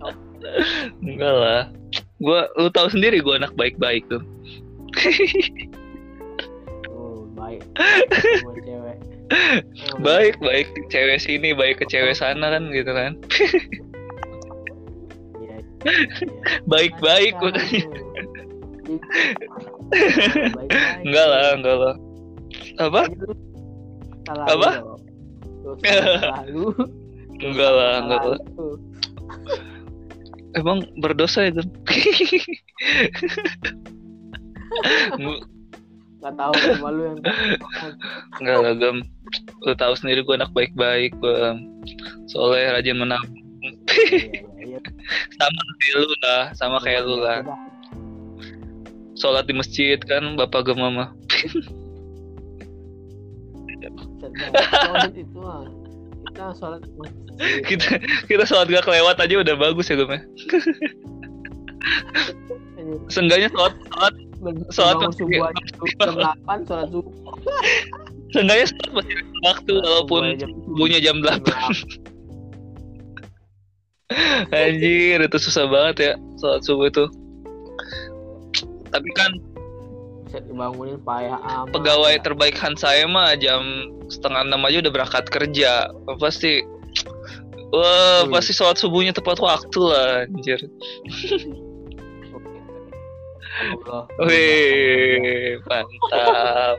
enggak 1.02 1.34
lah. 1.34 1.62
Gue 2.18 2.40
lu 2.58 2.68
tahu 2.74 2.90
sendiri 2.90 3.22
gue 3.22 3.34
anak 3.38 3.54
baik-baik 3.54 4.02
tuh. 4.10 4.22
Oh 6.90 7.26
baik. 7.38 7.62
Baik 10.00 10.40
baik 10.40 10.68
cewek 10.88 11.20
sini 11.20 11.52
baik 11.52 11.80
ke 11.80 11.84
cewek 11.84 12.16
sana 12.16 12.48
kan 12.48 12.72
gitu 12.72 12.88
kan. 12.96 13.20
Baik-baik. 16.66 17.34
Baik-baik. 17.42 17.84
enggak 21.04 21.26
lah 21.28 21.52
enggak 21.54 21.76
lah. 21.76 21.94
Apa? 22.80 23.02
Salah 24.24 24.46
Apa? 24.48 24.70
lu, 24.80 24.96
Lu 25.64 25.76
salah 25.84 26.40
lu. 26.48 26.64
Enggak 27.38 27.72
lah 27.78 27.92
enggak 28.00 28.22
lah. 28.24 28.38
emang 30.56 30.78
berdosa? 30.98 31.46
Nggak- 35.18 35.44
Gak 36.18 36.34
tahu 36.34 36.50
sama 36.58 36.90
lu 36.90 37.02
yang 37.14 37.18
enggak 38.42 38.58
lah 38.58 38.72
gem. 38.74 38.96
Lu 39.62 39.72
tahu 39.78 39.94
sendiri 39.94 40.26
gue 40.26 40.34
anak 40.34 40.50
baik-baik 40.50 41.14
gue 41.22 41.38
soalnya 42.26 42.74
rajin 42.74 42.98
menabung 42.98 43.37
Iya, 43.98 44.78
iya, 44.78 44.78
iya. 44.78 44.80
sama 45.36 45.60
kayak 45.80 45.96
lu 45.98 46.14
lah 46.22 46.42
sama 46.54 46.76
kayak 46.80 47.02
lu 47.04 47.16
lah. 47.18 47.38
Udah. 47.42 47.58
sholat 49.18 49.44
di 49.50 49.54
masjid 49.56 49.98
kan 49.98 50.22
bapak 50.38 50.70
gem 50.70 50.78
mama. 50.78 51.10
Itu 55.14 55.38
mah 55.38 55.66
kita 56.28 56.54
sholat 56.54 56.82
kita 57.66 57.86
kita 58.30 58.44
sholat 58.46 58.66
gak 58.70 58.86
kelewat 58.86 59.18
aja 59.18 59.34
udah 59.42 59.54
bagus 59.58 59.90
ya 59.90 59.98
gue 59.98 60.06
Seenggaknya 63.10 63.50
sholat 63.50 63.74
sholat 63.90 64.14
sholat 64.70 64.96
masih- 65.02 65.26
8 65.98 66.62
sholat 66.62 66.86
subuh. 66.94 67.10
Seenggaknya 68.30 68.66
sholat 68.70 68.90
masih 68.94 69.14
waktu 69.42 69.72
walaupun 69.82 70.22
subuhnya 70.38 70.98
jam 71.02 71.18
8 71.18 71.42
Anjir 74.48 75.20
itu 75.20 75.36
susah 75.36 75.68
banget 75.68 75.96
ya 76.00 76.12
sholat 76.40 76.64
subuh 76.64 76.88
itu. 76.88 77.04
Tapi 78.88 79.08
kan 79.12 79.30
bisa 80.24 80.40
dibangunin 80.44 80.96
payah 81.04 81.40
amat. 81.40 81.72
pegawai 81.76 82.14
terbaik 82.20 82.56
Hansaya 82.56 83.04
mah 83.08 83.36
jam 83.36 83.64
setengah 84.08 84.44
enam 84.48 84.64
aja 84.64 84.80
udah 84.80 84.92
berangkat 84.92 85.24
kerja. 85.28 85.92
Pasti 86.16 86.64
wah 87.68 88.24
Wih. 88.24 88.32
pasti 88.32 88.56
sholat 88.56 88.80
subuhnya 88.80 89.12
tepat 89.12 89.44
waktu 89.44 89.80
lah 89.84 90.24
anjir. 90.24 90.60
Wih 94.24 95.60
mantap. 95.68 96.76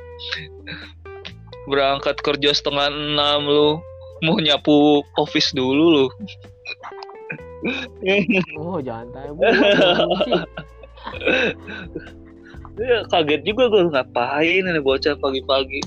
Berangkat 1.69 2.17
kerja 2.25 2.57
setengah 2.57 2.89
enam 2.89 3.45
lu 3.45 3.69
mau 4.25 4.41
nyapu 4.41 5.05
office 5.21 5.53
dulu 5.53 5.85
lu 5.93 6.05
oh 8.59 8.79
jangan 8.79 9.07
tanya 9.11 9.31
sih 10.23 10.33
ya, 12.79 12.99
kaget 13.11 13.41
juga 13.43 13.63
gue 13.67 13.91
ngapain 13.91 14.63
ini 14.63 14.79
bocah 14.79 15.15
pagi-pagi? 15.19 15.81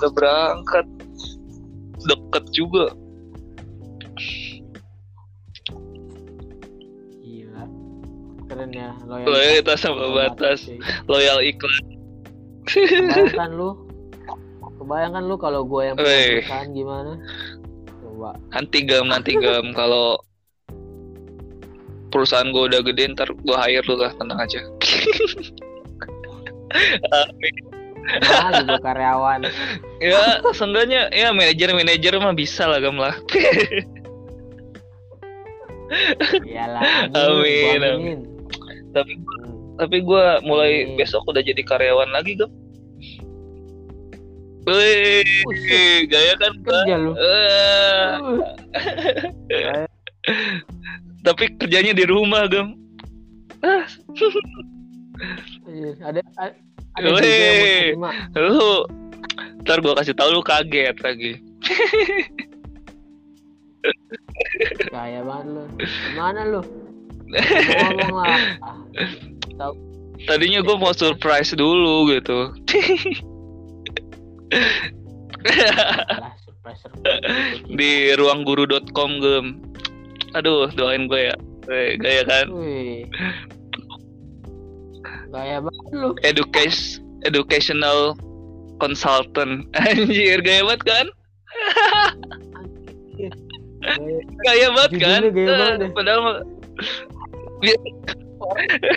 Udah 0.00 0.10
berangkat. 0.10 0.86
Deket 2.00 2.44
juga. 2.50 2.86
Gila. 7.20 7.64
Keren 8.48 8.70
ya 8.72 8.90
loyalitas 9.06 9.84
sama 9.84 10.08
batas. 10.10 10.66
cuy. 10.66 10.80
loyal 11.06 11.38
iklan. 11.44 11.84
Kebayangkan 12.66 13.50
lu. 13.52 13.70
Kebayangkan 14.80 15.22
lu 15.28 15.36
kalau 15.36 15.62
gue 15.68 15.82
yang 15.92 15.96
perusahaan 16.00 16.68
gimana? 16.72 17.12
Coba. 18.00 18.30
Nanti 18.56 18.78
gam 18.88 19.12
nanti 19.12 19.36
gam 19.36 19.76
kalau 19.76 20.16
perusahaan 22.10 22.50
gue 22.50 22.62
udah 22.70 22.80
gede 22.84 23.14
ntar 23.14 23.30
gue 23.32 23.56
hire 23.56 23.86
lu 23.86 23.96
lah 23.96 24.12
tenang 24.18 24.38
aja. 24.42 24.60
Amin. 27.10 27.54
nah 28.22 28.50
juga 28.62 28.78
karyawan. 28.82 29.40
Ya 30.02 30.42
seenggaknya 30.50 31.10
ya 31.14 31.30
manajer 31.30 31.70
manajer 31.74 32.18
mah 32.18 32.34
bisa 32.34 32.66
lah 32.66 32.78
gam 32.82 32.98
lah. 32.98 33.14
Iyalah 36.46 37.10
Amin, 37.18 37.82
gua 37.82 37.90
amin. 37.98 38.18
tapi 38.94 39.12
Hmm. 39.18 39.74
tapi 39.74 39.96
gue 40.06 40.24
mulai 40.46 40.86
Amin. 40.86 40.98
besok 40.98 41.26
udah 41.26 41.42
jadi 41.42 41.62
karyawan 41.66 42.10
lagi 42.14 42.38
gam. 42.38 42.50
Wih, 44.68 45.24
gaya 46.06 46.36
kan 46.36 46.52
kerja 46.62 46.94
lu. 47.00 47.16
Uh, 47.16 48.38
tapi 51.20 51.52
kerjanya 51.60 51.92
di 51.92 52.04
rumah 52.08 52.48
gam 52.48 52.76
Ah, 53.60 53.84
Iya, 55.68 55.92
ada 56.00 56.20
ada 56.96 57.06
lu 58.40 58.88
ntar 59.60 59.84
gue 59.84 59.92
kasih 60.00 60.16
tahu 60.16 60.32
lu 60.32 60.42
kaget 60.42 60.96
lagi. 61.04 61.32
Kaya 64.88 65.20
banget 65.20 65.46
lu. 65.52 65.62
Gimana 66.08 66.40
lu? 66.48 66.60
Ngomong 67.30 68.16
lah. 68.16 68.40
Ah, 69.60 69.72
tadinya 70.24 70.64
gue 70.64 70.76
mau 70.80 70.96
surprise 70.96 71.52
dulu 71.52 72.08
gitu. 72.16 72.56
Di 77.70 78.16
ruangguru.com 78.16 79.10
gem 79.20 79.46
aduh 80.32 80.72
doain 80.72 81.06
gue 81.06 81.28
ya. 81.28 81.36
Eh, 81.68 81.96
gaya 81.96 82.22
kan. 82.24 82.46
Gaya 85.30 85.62
banget 85.62 85.86
lu. 85.94 86.08
education 86.26 87.04
educational 87.22 88.16
consultant. 88.78 89.68
Anjir 89.86 90.40
gaya 90.40 90.64
banget 90.64 90.82
kan? 90.82 91.06
Gaya- 93.80 94.24
gaya 94.44 94.66
banget 94.72 94.92
kan? 94.98 95.20
Judulnya 95.24 95.32
gaya 95.32 95.52
banget 95.56 95.78
Eh, 95.80 95.90
padahal 95.92 96.20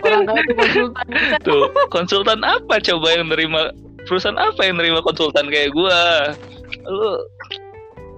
Orang 0.08 0.24
kaya 0.24 0.44
konsultan 0.56 1.08
tuh 1.44 1.64
konsultan 1.92 2.40
apa 2.42 2.80
coba 2.80 3.08
yang 3.12 3.28
nerima? 3.28 3.76
Perusahaan 4.08 4.40
apa 4.40 4.64
yang 4.64 4.80
nerima 4.80 5.04
konsultan 5.04 5.52
kayak 5.52 5.76
gua? 5.76 6.32
Lu 6.88 7.12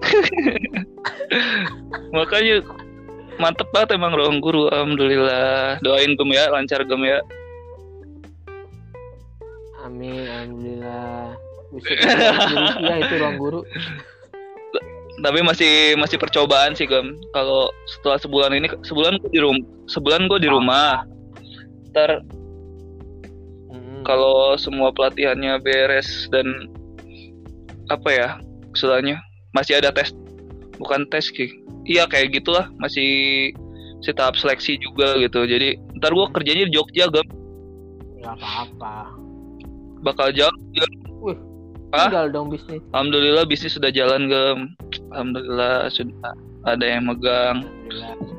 makanya 2.14 2.62
mantep 3.36 3.68
banget 3.72 3.96
emang 3.96 4.12
ruang 4.16 4.38
guru. 4.40 4.68
Alhamdulillah. 4.72 5.80
Doain 5.84 6.12
gem 6.16 6.30
ya 6.32 6.44
lancar 6.52 6.82
gem 6.84 7.02
ya. 7.04 7.20
Amin, 9.86 10.26
alhamdulillah. 10.26 11.38
Buset, 11.70 11.98
jadi 11.98 12.66
iya 12.82 12.94
itu 13.02 13.14
ruang 13.18 13.36
guru. 13.38 13.60
tapi 15.24 15.40
masih 15.40 15.96
masih 15.96 16.20
percobaan 16.20 16.76
sih 16.76 16.84
gem. 16.84 17.16
Kalau 17.32 17.72
setelah 17.88 18.20
sebulan 18.20 18.52
ini 18.52 18.68
sebulan 18.84 19.16
gua 19.16 19.30
di 19.32 19.40
rumah 19.40 19.64
sebulan 19.88 20.20
gua 20.28 20.38
di 20.42 20.48
rumah. 20.52 20.92
Ntar 21.94 22.20
Mm-mm. 23.72 24.04
kalau 24.04 24.60
semua 24.60 24.92
pelatihannya 24.92 25.56
beres 25.64 26.28
dan 26.28 26.68
apa 27.88 28.08
ya 28.12 28.28
istilahnya 28.76 29.16
masih 29.56 29.80
ada 29.80 29.88
tes. 29.88 30.12
Bukan 30.76 31.08
tes 31.08 31.32
ki 31.32 31.65
iya 31.86 32.04
kayak 32.06 32.34
gitulah. 32.34 32.68
Masih 32.78 33.50
si 34.02 34.10
tahap 34.12 34.36
seleksi 34.36 34.76
juga 34.78 35.16
gitu. 35.18 35.46
Jadi 35.46 35.78
ntar 35.98 36.12
gua 36.12 36.28
kerjanya 36.30 36.68
di 36.68 36.74
Jogja 36.74 37.08
gam 37.08 37.26
nggak 38.16 38.36
apa-apa. 38.42 39.14
bakal 40.02 40.28
jauh 40.34 40.50
Wih, 41.22 41.38
Hah? 41.94 42.10
tinggal 42.10 42.26
dong 42.30 42.50
bisnis. 42.50 42.82
alhamdulillah 42.90 43.46
bisnis 43.46 43.74
sudah 43.74 43.90
jalan 43.90 44.26
gam 44.26 44.58
alhamdulillah 45.14 45.86
sudah 45.90 46.34
ada 46.66 46.82
yang 46.82 47.06
megang. 47.06 47.62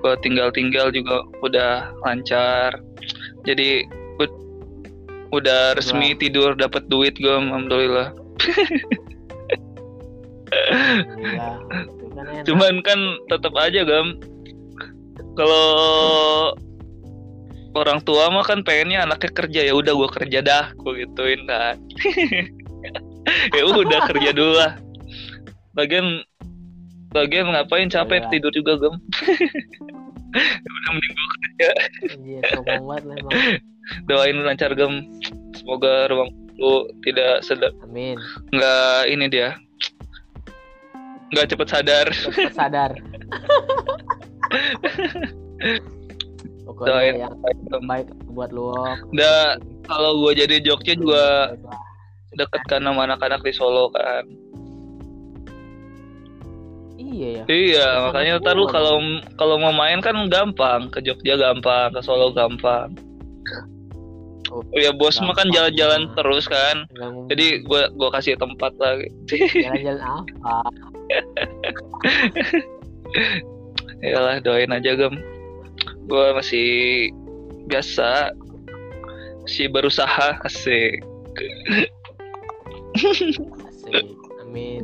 Gua 0.03 0.19
tinggal-tinggal 0.19 0.91
juga 0.91 1.23
udah 1.39 1.89
lancar. 2.03 2.75
Jadi 3.47 3.87
ud- 4.19 4.43
udah 5.31 5.79
resmi 5.79 6.11
tidur 6.19 6.51
dapat 6.55 6.83
duit 6.91 7.15
alhamdulillah. 7.23 8.11
Alhamdulillah. 10.51 11.55
Cuman 12.43 12.81
kan 12.81 12.99
tetap 13.27 13.53
aja 13.55 13.81
gam. 13.83 14.17
Kalau 15.33 15.67
orang 17.73 18.01
tua 18.01 18.29
mah 18.29 18.41
kan 18.41 18.65
pengennya 18.65 19.05
anaknya 19.05 19.31
kerja. 19.33 19.61
Ya 19.63 19.73
udah 19.73 19.93
gua 19.93 20.09
kerja 20.09 20.41
dah. 20.41 20.73
Gua 20.75 20.97
gituin 20.97 21.45
kan 21.45 21.77
ya 23.57 23.63
udah 23.63 23.99
kerja 24.07 24.29
dulu 24.31 24.53
lah. 24.55 24.73
Bagian 25.73 26.23
bagian 27.11 27.51
ngapain? 27.51 27.87
Capek 27.87 28.23
Iya. 28.23 28.29
tidur 28.31 28.51
juga 28.51 28.73
gam. 28.77 28.95
Ya 30.37 30.69
udah 30.69 30.91
mending 30.91 31.13
gua 31.13 31.27
kerja. 31.39 31.69
Sombong 32.53 32.83
banget 32.85 33.03
emang. 33.15 33.31
doain 34.05 34.37
lancar 34.43 34.71
gam. 34.73 34.93
Semoga 35.55 36.11
ruang 36.11 36.29
guru 36.57 36.89
tidak 37.01 37.45
sedang 37.45 37.73
Amin. 37.85 38.17
nggak 38.49 39.01
ini 39.07 39.25
dia 39.29 39.53
nggak 41.33 41.47
cepet 41.51 41.67
sadar 41.67 42.07
Cepat 42.11 42.55
sadar. 42.55 42.91
Pokoknya 46.67 47.27
yang 47.27 47.35
baik 47.87 48.07
buat 48.31 48.51
lu. 48.51 48.75
Udah, 49.15 49.55
kalau 49.87 50.19
gua 50.19 50.31
jadi 50.35 50.59
Jogja 50.59 50.95
juga 50.99 51.55
deket 52.35 52.61
kan 52.67 52.83
sama 52.83 53.07
anak-anak 53.07 53.41
di 53.41 53.49
Solo 53.55 53.89
kan 53.89 54.27
Iya 56.97 57.29
ya. 57.29 57.43
Iya, 57.47 57.87
makanya 58.09 58.33
ntar 58.43 58.57
lu 58.59 58.67
kalau 58.67 58.99
kalau 59.39 59.55
mau 59.61 59.71
main 59.71 60.03
kan 60.03 60.17
gampang, 60.27 60.91
ke 60.91 60.99
Jogja 60.99 61.39
gampang, 61.39 61.93
ke 61.93 62.01
Solo 62.03 62.33
gampang. 62.35 62.93
Oh, 64.47 64.63
Ya 64.75 64.95
bos 64.95 65.19
mah 65.19 65.35
kan 65.35 65.47
jalan-jalan 65.51 66.07
iya. 66.07 66.13
terus 66.19 66.45
kan. 66.49 66.87
Jadi 67.31 67.63
gua 67.63 67.87
gua 67.95 68.09
kasih 68.11 68.35
tempat 68.35 68.73
lagi. 68.81 69.07
jalan-jalan 69.29 70.03
apa? 70.03 70.57
Yalah 74.03 74.39
doain 74.43 74.71
aja 74.71 74.93
gem. 74.93 75.15
Gua 76.07 76.37
masih 76.37 77.09
biasa 77.67 78.31
masih 79.47 79.67
berusaha 79.71 80.39
asik. 80.43 81.03
Asik. 82.97 84.05
amin 84.41 84.83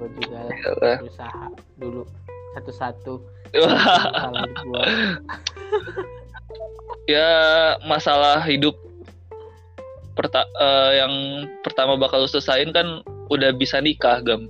gue 0.00 0.08
juga 0.16 0.48
Iyalah. 0.48 0.96
berusaha 1.04 1.44
dulu 1.76 2.02
satu-satu 2.56 3.20
gue 3.52 4.84
ya 7.12 7.30
masalah 7.84 8.40
hidup 8.48 8.72
perta 10.16 10.48
eh, 10.56 10.90
yang 11.04 11.12
pertama 11.60 12.00
bakal 12.00 12.24
lu 12.24 12.28
selesain 12.30 12.72
kan 12.72 13.04
udah 13.28 13.52
bisa 13.52 13.78
nikah 13.84 14.24
gam 14.24 14.48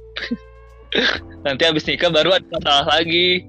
nanti 1.46 1.62
habis 1.64 1.86
nikah 1.86 2.10
baru 2.10 2.36
ada 2.36 2.46
masalah 2.58 2.86
lagi. 2.98 3.46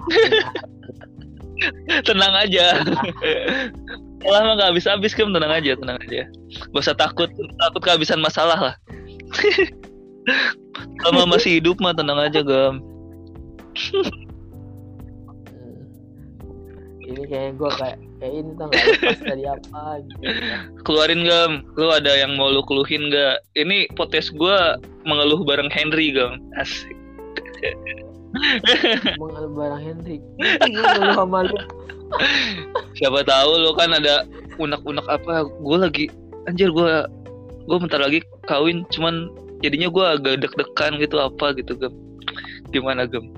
Tenang 2.08 2.34
aja. 2.34 2.82
Masalah 4.22 4.42
mah 4.46 4.54
gak 4.58 4.70
habis-habis 4.74 5.14
tenang 5.18 5.54
aja 5.54 5.78
tenang 5.78 5.98
aja. 6.02 6.30
Gak 6.74 6.82
usah 6.82 6.98
takut 6.98 7.30
takut 7.58 7.82
kehabisan 7.82 8.22
masalah 8.22 8.58
lah. 8.58 8.76
Selama 11.02 11.38
masih 11.38 11.58
hidup 11.58 11.82
mah 11.82 11.98
tenang 11.98 12.22
aja 12.22 12.46
gam 12.46 12.82
Hmm. 13.72 14.04
ini 17.08 17.24
kayak 17.28 17.56
gue 17.56 17.72
kayak 17.80 17.98
kayak 18.20 18.34
ini 18.36 18.52
tuh 18.56 18.66
nggak? 18.68 18.84
Lepas 18.84 19.20
dari 19.24 19.44
apa 19.48 19.84
gitu. 20.04 20.16
Keluarin 20.84 21.22
gam 21.24 21.52
lu 21.80 21.88
ada 21.92 22.12
yang 22.20 22.36
mau 22.36 22.52
lu 22.52 22.64
keluhin 22.68 23.12
gak 23.12 23.44
ini 23.56 23.88
potes 23.96 24.32
gua 24.36 24.76
mengeluh 25.08 25.44
bareng 25.48 25.72
Henry 25.72 26.12
gam 26.12 26.40
asik 26.60 27.01
mengal 29.20 29.46
barang 29.52 29.82
Hendrik 29.82 30.22
ngeluh 30.40 31.16
sama 31.16 31.40
lu. 31.48 31.58
Siapa 32.96 33.24
tahu 33.24 33.52
lu 33.60 33.72
kan 33.76 33.92
ada 33.96 34.28
unek-unek 34.60 35.08
apa 35.08 35.48
gue 35.48 35.78
lagi 35.80 36.06
anjir 36.48 36.72
gue 36.72 36.92
gue 37.68 37.78
bentar 37.78 38.02
lagi 38.02 38.20
kawin 38.50 38.84
cuman 38.92 39.32
jadinya 39.62 39.88
gue 39.88 40.06
agak 40.06 40.34
deg-degan 40.44 40.98
gitu 41.00 41.16
apa 41.20 41.56
gitu 41.56 41.76
gem. 41.78 41.94
Gimana 42.72 43.06
gem? 43.08 43.32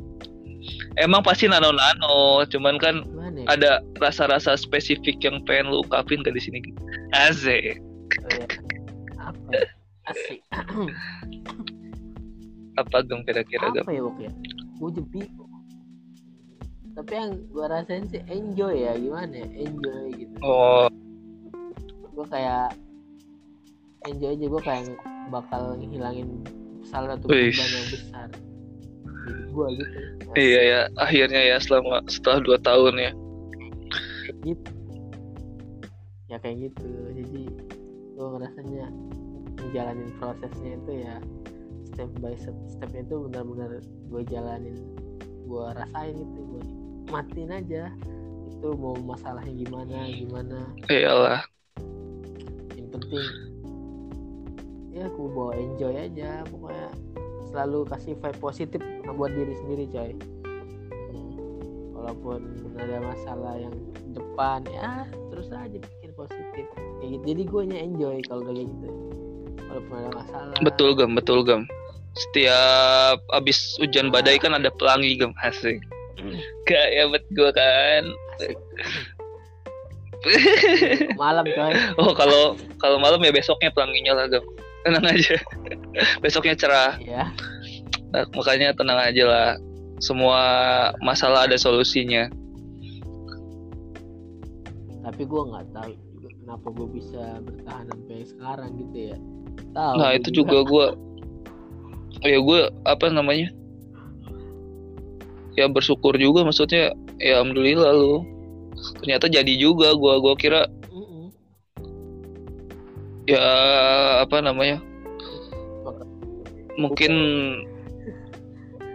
Emang 0.96 1.26
pasti 1.26 1.50
nano-nano 1.50 2.46
cuman 2.48 2.80
kan 2.80 3.04
gimana 3.04 3.40
ya? 3.44 3.46
ada 3.52 3.72
rasa-rasa 4.00 4.56
spesifik 4.56 5.20
yang 5.26 5.44
pengen 5.44 5.74
lu 5.74 5.84
ungkapin 5.84 6.24
ke 6.24 6.32
di 6.32 6.42
sini? 6.42 6.60
Asik. 7.12 7.82
Oh, 8.24 8.30
ya. 8.30 8.46
apa? 9.20 9.52
Asik 10.08 10.40
apa 12.80 12.98
gem 13.06 13.22
kira-kira 13.26 13.70
gem 13.74 13.86
apa 13.86 13.94
ya 13.94 14.02
Bok 14.02 14.18
ya? 14.20 14.32
Gue 14.82 14.90
jadi 14.98 15.22
tapi 16.94 17.12
yang 17.18 17.32
gue 17.50 17.66
rasain 17.66 18.06
sih 18.06 18.22
enjoy 18.30 18.86
ya 18.86 18.94
gimana 18.94 19.34
ya? 19.34 19.50
Enjoy 19.66 20.04
gitu. 20.14 20.36
Oh. 20.46 20.86
Gue 22.14 22.26
kayak 22.30 22.78
enjoy 24.06 24.38
aja 24.38 24.46
gue 24.46 24.62
kayak 24.62 24.86
bakal 25.34 25.74
ngilangin 25.80 26.46
salah 26.86 27.18
satu 27.18 27.34
Wih. 27.34 27.50
beban 27.50 27.70
yang 27.74 27.88
besar 27.90 28.28
jadi 29.24 29.44
gue 29.50 29.68
gitu. 29.80 29.98
Iya 30.34 30.62
ya 30.62 30.80
akhirnya 31.00 31.42
ya 31.42 31.58
selama 31.62 32.04
setelah 32.12 32.40
dua 32.44 32.58
tahun 32.62 32.94
ya. 33.00 33.12
Gitu. 34.44 34.72
Ya 36.30 36.38
kayak 36.42 36.58
gitu. 36.70 36.90
Jadi 37.14 37.42
gue 38.14 38.28
ngerasanya 38.38 38.86
menjalanin 39.64 40.12
prosesnya 40.20 40.72
itu 40.78 40.92
ya 41.06 41.16
step 41.94 42.10
by 42.20 42.34
step 42.36 42.58
stepnya 42.66 43.06
itu 43.06 43.16
benar-benar 43.30 43.80
gue 43.86 44.22
jalanin 44.26 44.78
gue 45.46 45.66
rasain 45.78 46.14
gitu 46.18 46.42
gue 46.42 46.64
matiin 47.14 47.52
aja. 47.52 47.92
Itu 48.50 48.74
mau 48.80 48.96
masalahnya 48.96 49.54
gimana 49.54 50.08
gimana. 50.08 50.58
Iyalah. 50.88 51.42
Yang 52.74 52.88
penting 52.96 53.28
ya 54.94 55.10
aku 55.10 55.22
bawa 55.30 55.54
enjoy 55.58 55.94
aja. 55.94 56.42
Pokoknya 56.48 56.90
selalu 57.52 57.80
kasih 57.92 58.14
vibe 58.18 58.40
positif 58.40 58.82
buat 59.14 59.32
diri 59.34 59.54
sendiri 59.62 59.86
coy. 59.92 60.12
Walaupun 61.94 62.40
ada 62.82 63.00
masalah 63.00 63.56
yang 63.56 63.76
depan 64.12 64.60
ya 64.68 65.08
terus 65.32 65.54
aja 65.54 65.78
pikir 65.78 66.12
positif. 66.18 66.66
Kayak 67.00 67.10
gitu. 67.20 67.24
Jadi 67.30 67.42
gue 67.46 67.62
enjoy 67.68 68.16
kalau 68.26 68.42
udah 68.48 68.56
kayak 68.56 68.70
gitu. 68.70 68.88
Walaupun 69.70 69.94
ada 69.98 70.12
masalah. 70.14 70.56
Betul 70.62 70.90
gem. 70.98 71.12
Betul 71.14 71.42
gem 71.46 71.64
setiap 72.14 73.18
abis 73.34 73.78
hujan 73.82 74.14
badai 74.14 74.38
kan 74.38 74.54
ada 74.54 74.70
pelangi 74.70 75.18
gem. 75.18 75.34
Asik. 75.42 75.82
Kayak 76.70 77.18
bet 77.18 77.26
gue 77.34 77.50
kan. 77.52 78.04
Malam 81.22 81.46
coy. 81.46 81.74
Oh 82.00 82.16
kalau 82.16 82.56
kalau 82.80 82.96
malam 83.02 83.20
ya 83.26 83.34
besoknya 83.36 83.74
pelanginya 83.74 84.16
lah 84.16 84.26
gem. 84.30 84.46
Tenang 84.88 85.06
aja. 85.10 85.36
Besoknya 86.24 86.56
cerah. 86.56 86.96
Ya 87.00 87.32
Nah, 88.14 88.30
makanya 88.38 88.78
tenang 88.78 89.02
aja 89.02 89.24
lah. 89.26 89.50
Semua 89.98 90.40
masalah 91.02 91.50
ada 91.50 91.58
solusinya. 91.58 92.30
Tapi 95.04 95.22
gue 95.26 95.42
nggak 95.50 95.66
tahu 95.74 95.92
juga 96.14 96.30
kenapa 96.46 96.68
gue 96.78 96.88
bisa 96.94 97.24
bertahan 97.42 97.86
sampai 97.90 98.18
sekarang 98.24 98.70
gitu 98.78 98.98
ya. 99.12 99.18
Tahu. 99.74 99.94
Nah 99.98 100.10
itu 100.14 100.30
juga 100.30 100.62
gue 100.62 100.86
ya 102.24 102.40
gue 102.40 102.60
apa 102.88 103.06
namanya? 103.12 103.52
Ya 105.54 105.70
bersyukur 105.70 106.18
juga 106.18 106.48
maksudnya 106.48 106.96
ya 107.22 107.40
alhamdulillah 107.40 107.94
lu. 107.94 108.26
Ternyata 109.04 109.30
jadi 109.30 109.54
juga 109.56 109.94
gue 109.94 110.14
gua 110.20 110.36
kira 110.36 110.66
ya 113.30 113.44
apa 114.26 114.42
namanya? 114.42 114.82
Mungkin 116.76 117.14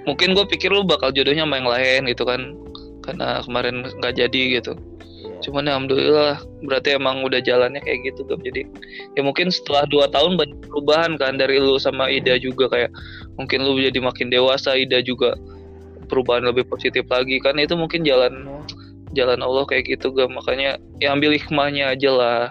mungkin 0.09 0.33
gue 0.33 0.47
pikir 0.49 0.73
lu 0.73 0.89
bakal 0.89 1.13
jodohnya 1.13 1.45
sama 1.45 1.61
yang 1.61 1.69
lain 1.69 2.03
gitu 2.09 2.25
kan 2.25 2.57
karena 3.05 3.45
kemarin 3.45 3.85
nggak 4.01 4.17
jadi 4.17 4.43
gitu. 4.61 4.73
Iya. 5.19 5.51
cuman 5.51 5.67
ya 5.67 5.71
alhamdulillah 5.75 6.35
berarti 6.67 6.89
emang 6.95 7.27
udah 7.27 7.41
jalannya 7.43 7.83
kayak 7.83 8.11
gitu 8.11 8.23
Gam. 8.27 8.39
jadi 8.43 8.67
ya 9.19 9.23
mungkin 9.27 9.51
setelah 9.51 9.87
dua 9.91 10.07
tahun 10.11 10.39
banyak 10.39 10.59
perubahan 10.71 11.19
kan 11.19 11.39
dari 11.39 11.59
lu 11.59 11.79
sama 11.79 12.07
Ida 12.07 12.39
juga 12.39 12.71
kayak 12.71 12.91
mungkin 13.39 13.63
lu 13.63 13.79
jadi 13.79 14.03
makin 14.03 14.29
dewasa 14.29 14.75
Ida 14.75 14.99
juga 15.01 15.39
perubahan 16.11 16.45
lebih 16.51 16.67
positif 16.67 17.07
lagi. 17.07 17.39
Kan 17.39 17.63
itu 17.63 17.79
mungkin 17.79 18.03
jalan 18.03 18.51
jalan 19.15 19.41
Allah 19.41 19.65
kayak 19.65 19.89
gitu 19.89 20.13
gak 20.13 20.29
makanya 20.29 20.77
ya 20.99 21.15
ambil 21.15 21.33
hikmahnya 21.33 21.95
aja 21.95 22.11
lah. 22.11 22.43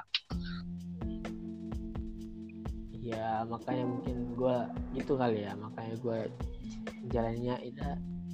Ya 3.04 3.44
makanya 3.46 3.86
mungkin 3.86 4.16
gue 4.40 4.58
gitu 4.96 5.20
kali 5.20 5.44
ya. 5.44 5.54
Makanya 5.60 5.96
gue 6.00 6.20
jalannya 7.12 7.56
itu 7.68 7.88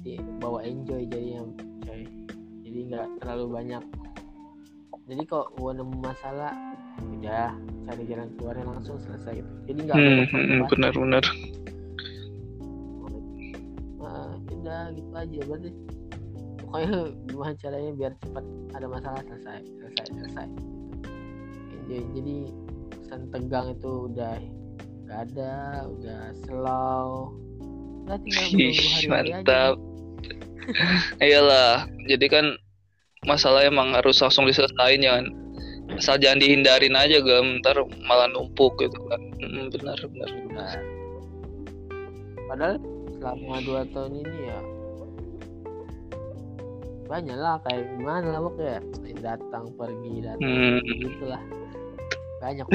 di 0.06 0.14
bawa 0.38 0.62
enjoy 0.62 1.04
jadinya 1.10 1.42
coy. 1.84 2.06
Jadi 2.64 2.78
nggak 2.94 3.06
terlalu 3.20 3.44
banyak. 3.50 3.82
Jadi 5.04 5.22
kok 5.28 5.52
gue 5.58 5.70
nemu 5.74 5.96
masalah 6.00 6.54
udah 7.20 7.52
cari 7.84 8.02
jalan 8.08 8.28
keluarnya 8.40 8.64
langsung 8.64 8.96
selesai. 9.02 9.42
Gitu 9.42 9.52
jadi 9.68 9.80
nggak 9.90 9.96
hmm, 10.00 10.60
benar-benar 10.72 11.24
udah 14.64 14.82
gitu 14.96 15.12
aja 15.12 15.40
berarti 15.44 15.70
pokoknya 16.64 16.96
gimana 17.28 17.52
caranya 17.60 17.90
biar 17.92 18.12
cepat 18.24 18.44
ada 18.72 18.86
masalah 18.88 19.20
selesai 19.28 19.60
selesai 19.76 20.06
selesai 20.08 20.46
enjoy 21.76 22.02
jadi 22.16 22.36
pesan 22.96 23.20
tegang 23.28 23.66
itu 23.76 23.92
udah 24.08 24.34
nggak 25.04 25.20
ada 25.28 25.54
udah 25.92 26.20
slow 26.48 27.36
udah 28.08 28.16
tinggal 28.24 28.44
menunggu 28.56 28.84
aja. 28.88 29.08
mantap. 29.12 29.74
Iyalah 31.28 31.72
jadi 32.08 32.26
kan 32.32 32.46
masalah 33.28 33.68
emang 33.68 33.92
harus 33.92 34.16
langsung 34.24 34.48
diselesain 34.48 35.04
jangan 35.04 35.28
asal 36.00 36.16
jangan 36.16 36.40
dihindarin 36.40 36.96
aja 36.96 37.20
gam 37.20 37.60
ntar 37.60 37.76
malah 38.08 38.32
numpuk 38.32 38.72
gitu 38.80 38.96
kan. 39.12 39.20
Hmm, 39.44 39.68
benar 39.68 40.00
benar 40.08 40.28
Benar. 40.48 40.76
padahal 42.48 42.76
selama 43.24 43.56
dua 43.64 43.82
tahun 43.88 44.20
ini 44.20 44.36
ya. 44.44 44.60
Banyak 47.08 47.36
lah 47.40 47.56
kayak 47.64 47.88
gimana 47.96 48.36
lah 48.36 48.40
pokoknya 48.44 48.80
datang 49.24 49.72
pergi 49.80 50.12
datang 50.20 50.44
Hmm. 50.44 50.80
gitulah. 50.84 51.42
Banyak. 52.44 52.66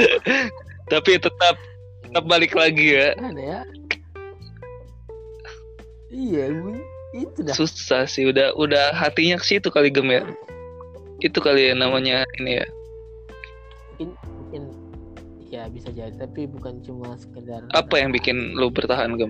Tapi 0.91 1.11
tetap 1.21 1.55
tetap 2.01 2.23
balik 2.25 2.57
lagi 2.57 2.97
ya. 2.97 3.13
Gimana 3.13 3.41
ya? 3.45 3.61
Iya, 6.09 6.45
gue 6.49 6.81
itu 7.13 7.39
dah. 7.45 7.53
susah 7.53 8.09
sih 8.09 8.25
udah 8.25 8.57
udah 8.57 8.89
hatinya 8.97 9.37
ke 9.37 9.45
situ 9.45 9.69
kali 9.69 9.93
gem 9.93 10.09
ya. 10.09 10.25
Itu 11.21 11.37
kali 11.45 11.69
ya 11.69 11.77
namanya 11.77 12.25
ini 12.41 12.57
ya. 12.57 12.65
Mungkin, 13.93 14.17
mungkin 14.17 14.61
ya 15.53 15.69
bisa 15.69 15.93
jadi, 15.93 16.13
tapi 16.17 16.49
bukan 16.49 16.81
cuma 16.81 17.13
sekedar 17.21 17.61
apa 17.77 18.01
yang 18.01 18.09
bikin 18.09 18.57
lu 18.57 18.73
bertahan 18.73 19.13
gem 19.21 19.29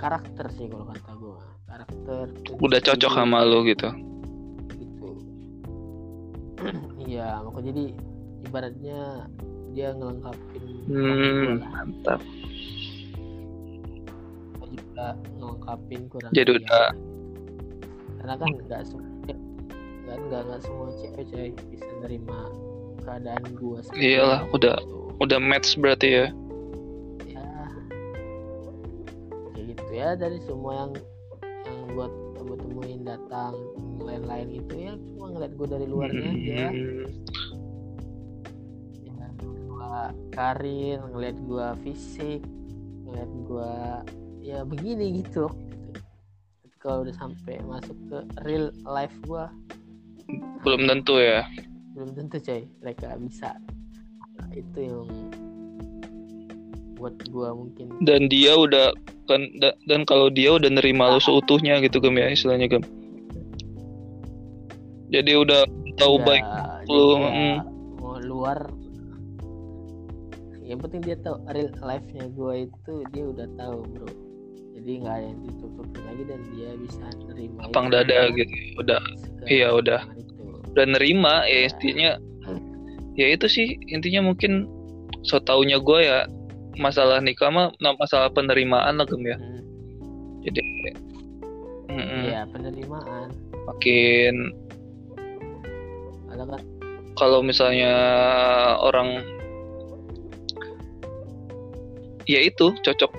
karakter 0.00 0.46
sih 0.50 0.66
kalau 0.66 0.88
kata 0.88 1.12
gue. 1.14 1.38
Karakter. 1.68 2.24
udah 2.58 2.80
cocok 2.82 3.12
sama 3.14 3.44
lu 3.44 3.62
gitu 3.62 3.86
gitu. 4.74 5.08
Iya, 7.06 7.40
makanya 7.40 7.66
jadi 7.72 7.84
ibaratnya 8.42 9.00
dia 9.70 9.88
ngelengkapin 9.94 10.62
Hmm, 10.90 11.62
mantap. 11.62 12.20
Gua 14.58 14.66
juga 14.66 15.06
ngungkapin 15.38 16.00
kurang 16.10 16.30
Jadi 16.34 16.50
udah- 16.58 16.90
apa. 16.90 16.98
karena 18.18 18.34
kan 18.36 18.48
nggak 18.66 18.82
semua 18.84 19.06
kan 19.24 19.38
nggak 20.26 20.40
nggak 20.44 20.60
semua 20.60 20.86
cewek 20.92 21.24
cewek 21.30 21.52
bisa 21.70 21.86
nerima 22.02 22.40
keadaan 23.00 23.42
gua 23.56 23.78
seperti 23.80 24.04
Iyalah, 24.10 24.40
udah- 24.50 24.82
Udah 25.20 25.38
match 25.38 25.76
berarti 25.76 26.08
ya. 26.10 26.26
ya 26.26 26.26
gitu 29.90 29.98
ya 29.98 30.14
dari 30.14 30.38
semua 30.46 30.86
yang 30.86 30.92
yang 31.66 31.78
buat 31.98 32.12
temu 32.38 32.54
temuin 32.54 33.02
datang 33.02 33.58
lain-lain 33.98 34.62
itu 34.62 34.74
ya 34.78 34.94
cuma 34.94 35.26
ngeliat 35.34 35.52
gue 35.58 35.66
dari 35.66 35.86
luarnya 35.90 36.30
aja. 36.30 36.64
Hmm, 36.70 37.06
ya, 39.02 39.26
gua 39.66 40.14
karir 40.30 41.02
ngeliat 41.10 41.36
gua 41.42 41.74
fisik 41.82 42.38
ngeliat 43.02 43.30
gua 43.50 43.74
ya 44.38 44.62
begini 44.62 45.26
gitu. 45.26 45.50
Tapi 46.62 46.76
kalau 46.78 47.02
udah 47.02 47.14
sampai 47.18 47.58
masuk 47.66 47.98
ke 48.06 48.18
real 48.46 48.70
life 48.86 49.18
gua 49.26 49.50
belum 50.62 50.86
tentu 50.86 51.18
ya. 51.18 51.42
belum 51.98 52.14
tentu 52.14 52.38
coy 52.38 52.62
mereka 52.78 53.18
bisa. 53.18 53.58
Nah, 54.38 54.50
itu 54.54 54.78
yang 54.78 55.02
buat 57.00 57.16
gua 57.32 57.56
mungkin 57.56 57.88
Dan 58.04 58.28
dia 58.28 58.52
udah 58.54 58.92
kan 59.24 59.48
da- 59.58 59.78
dan 59.88 60.04
kalau 60.04 60.28
dia 60.28 60.52
udah 60.60 60.68
nerima 60.68 61.16
lu 61.16 61.20
seutuhnya 61.22 61.80
gitu 61.80 61.96
gem 61.98 62.20
ya 62.20 62.28
istilahnya 62.28 62.68
gem. 62.68 62.84
Jadi 65.10 65.32
udah 65.34 65.66
tahu 65.98 66.22
ya, 66.22 66.24
baik 66.28 66.44
lu, 66.86 67.18
mm. 67.18 67.56
mau 67.98 68.16
luar 68.22 68.58
yang 70.62 70.78
penting 70.78 71.02
dia 71.02 71.18
tahu 71.18 71.42
real 71.50 71.70
life 71.82 72.06
nya 72.14 72.30
gua 72.30 72.62
itu 72.62 72.92
dia 73.10 73.24
udah 73.26 73.46
tahu 73.58 73.82
bro 73.90 74.06
jadi 74.80 74.90
nggak 75.02 75.14
ada 75.18 75.26
yang 75.26 75.40
ditutupin 75.44 76.02
lagi 76.06 76.22
dan 76.30 76.40
dia 76.54 76.70
bisa 76.78 77.06
nerima 77.26 77.58
lapang 77.68 77.86
itu 77.90 77.94
dada 77.98 78.18
gitu. 78.32 78.54
Udah 78.80 79.00
iya, 79.50 79.68
udah. 79.74 80.00
itu. 80.14 80.34
udah 80.72 80.84
nerima 80.86 81.34
ya 81.50 81.58
Ya. 81.58 81.60
intinya 81.68 82.12
ya 83.18 83.26
itu 83.34 83.46
sih 83.50 83.66
intinya 83.90 84.30
mungkin 84.30 84.70
so 85.26 85.42
taunya 85.42 85.76
gue 85.82 85.98
ya 86.00 86.24
masalah 86.78 87.18
nikah 87.18 87.50
mah 87.50 87.72
masalah 87.98 88.30
penerimaan 88.30 89.00
lah 89.00 89.06
gem 89.08 89.22
ya. 89.26 89.36
Hmm, 89.36 89.62
jadi 90.46 90.60
Iya 91.90 92.46
penerimaan. 92.54 93.34
Makin 93.66 94.34
ada 96.30 96.44
kan 96.46 96.62
kalau 97.18 97.42
misalnya 97.42 97.92
orang 98.78 99.18
ya 102.30 102.40
itu 102.46 102.70
cocok. 102.86 103.10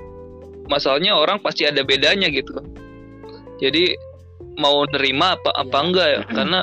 Masalahnya 0.72 1.20
orang 1.20 1.44
pasti 1.44 1.68
ada 1.68 1.84
bedanya 1.84 2.32
gitu. 2.32 2.56
Jadi 3.60 3.92
mau 4.56 4.88
nerima 4.88 5.36
apa 5.36 5.52
apa 5.52 5.78
Iya. 5.78 5.84
enggak 5.84 6.08
ya? 6.08 6.22
Karena 6.32 6.60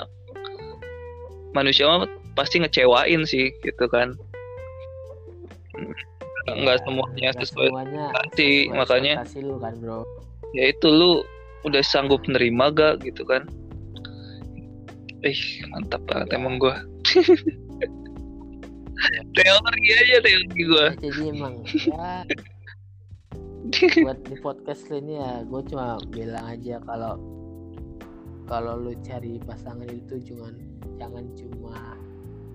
manusia 1.52 1.84
mah 1.88 2.08
pasti 2.38 2.62
ngecewain 2.62 3.26
sih 3.26 3.50
gitu 3.66 3.84
kan 3.90 4.14
nggak 6.56 6.76
Ya, 6.78 6.82
semuanya 6.86 7.30
sesuai 7.36 7.68
ekspektasi, 7.68 8.50
sesuai 8.68 8.78
makanya 8.78 9.14
lu 9.42 9.54
kan 9.60 9.74
bro. 9.80 10.00
Ya 10.56 10.64
itu 10.72 10.88
lu 10.88 11.10
udah 11.66 11.82
sanggup 11.84 12.22
nerima 12.30 12.70
gak 12.72 13.02
gitu 13.04 13.26
kan? 13.26 13.44
Ih 15.26 15.40
mantap 15.74 16.00
banget 16.06 16.28
Ya. 16.32 16.36
emang 16.38 16.54
gua. 16.62 16.76
Teori 19.36 19.84
aja 19.94 20.18
teori 20.22 20.62
gua. 20.66 20.86
Ya, 20.98 21.10
jadi 21.10 21.22
emang 21.30 21.54
ya 21.90 22.10
buat 24.00 24.18
di 24.24 24.36
podcast 24.40 24.88
ini 24.88 25.20
ya 25.20 25.44
gue 25.44 25.60
cuma 25.68 26.00
bilang 26.08 26.56
aja 26.56 26.80
kalau 26.88 27.20
kalau 28.48 28.80
lu 28.80 28.96
cari 29.04 29.36
pasangan 29.44 29.84
itu 29.92 30.16
jangan 30.24 30.56
jangan 30.96 31.24
cuma 31.36 31.76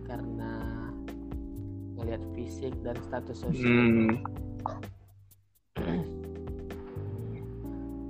karena 0.09 0.51
ngelihat 2.03 2.23
fisik 2.35 2.75
dan 2.83 2.99
status 3.07 3.47
sosial. 3.47 3.71
Hmm, 3.71 4.11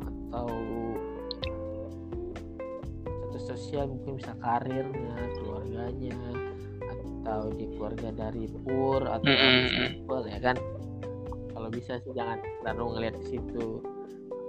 atau 0.01 0.49
status 3.05 3.43
sosial 3.45 3.85
mungkin 3.93 4.17
bisa 4.17 4.33
karirnya 4.41 5.13
keluarganya 5.37 6.17
atau 7.21 7.53
di 7.53 7.69
keluarga 7.77 8.09
dari 8.09 8.49
poor 8.65 9.05
atau 9.05 9.29
Mm, 9.29 9.37
dari 9.37 9.53
mm, 9.53 9.69
mm. 9.69 9.69
simple 9.77 10.23
ya 10.25 10.39
kan? 10.41 10.57
Kalau 11.53 11.69
bisa 11.69 11.93
sih 12.01 12.13
jangan 12.17 12.41
terlalu 12.65 12.97
ngeliat 12.97 13.15
ke 13.21 13.25
situ. 13.37 13.67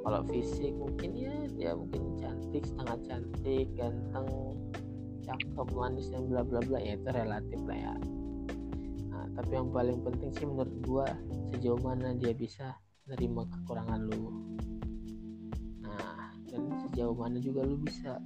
Kalau 0.05 0.21
fisik 0.33 0.73
mungkin 0.73 1.11
ya 1.17 1.37
dia 1.53 1.71
mungkin 1.77 2.17
cantik 2.17 2.65
setengah 2.65 2.97
cantik 3.09 3.69
ganteng 3.77 4.29
cakep 5.25 5.69
manis 5.73 6.13
dan 6.13 6.29
bla 6.29 6.45
bla 6.45 6.61
bla 6.61 6.77
ya 6.81 6.97
itu 6.97 7.09
relatif 7.09 7.61
lah 7.65 7.79
ya 7.81 7.95
tapi 9.35 9.51
yang 9.59 9.69
paling 9.75 9.99
penting 10.07 10.31
sih 10.35 10.47
menurut 10.47 10.75
gua 10.87 11.07
sejauh 11.55 11.79
mana 11.83 12.15
dia 12.15 12.31
bisa 12.35 12.79
nerima 13.11 13.45
kekurangan 13.51 14.01
lu. 14.07 14.31
Nah 15.83 16.31
dan 16.49 16.63
sejauh 16.87 17.15
mana 17.15 17.43
juga 17.43 17.67
lu 17.67 17.77
bisa 17.83 18.23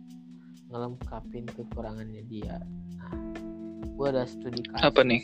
ngelengkapin 0.68 1.48
kekurangannya 1.48 2.22
dia. 2.28 2.60
Nah 3.00 3.12
gua 3.96 4.12
ada 4.12 4.24
studi 4.28 4.60
kasus 4.68 4.84
Apa 4.84 5.00
nih? 5.04 5.20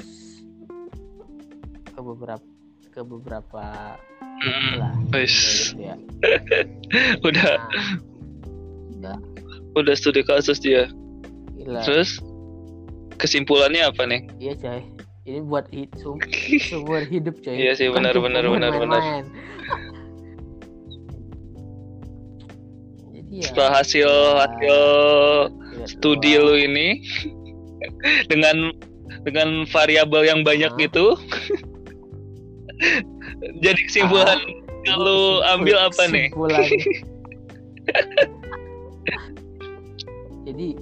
ke 1.94 2.01
beberapa 2.03 2.47
ke 2.90 3.01
beberapa 3.07 3.94
mm, 4.18 4.70
lah 4.83 4.94
gitu 5.14 5.79
ya. 5.79 5.94
Udah. 7.29 7.55
Nah, 8.99 9.20
ya 9.20 9.35
udah 9.75 9.94
studi 9.99 10.23
kasus 10.23 10.62
dia. 10.62 10.87
Gila. 11.59 11.83
Terus 11.83 12.23
kesimpulannya 13.18 13.83
apa 13.85 14.07
nih? 14.07 14.23
Iya 14.38 14.55
coy 14.59 14.93
ini 15.24 15.40
buat 15.40 15.64
hid 15.72 15.88
sum 15.96 16.20
sumber 16.68 17.00
hidup 17.08 17.40
coy. 17.40 17.56
Iya 17.56 17.72
sih, 17.76 17.88
benar, 17.88 18.12
benar, 18.20 18.44
benar, 18.44 18.72
benar. 18.76 19.02
jadi 23.08 23.32
ya. 23.32 23.42
Setelah 23.48 23.72
hasil 23.80 24.10
hasil 24.44 24.78
studi 25.88 26.37
lu 26.37 26.60
ini 26.60 27.00
dengan 28.32 28.68
dengan 29.24 29.64
variabel 29.72 30.28
yang 30.28 30.40
banyak 30.44 30.68
Hah? 30.68 30.80
gitu 30.80 31.16
jadi 33.64 33.80
kesimpulan 33.88 34.37
lu 34.84 35.40
kesimpul- 35.40 35.42
ambil 35.56 35.76
apa 35.88 36.02
nih? 36.12 36.28
Jadi 40.44 40.76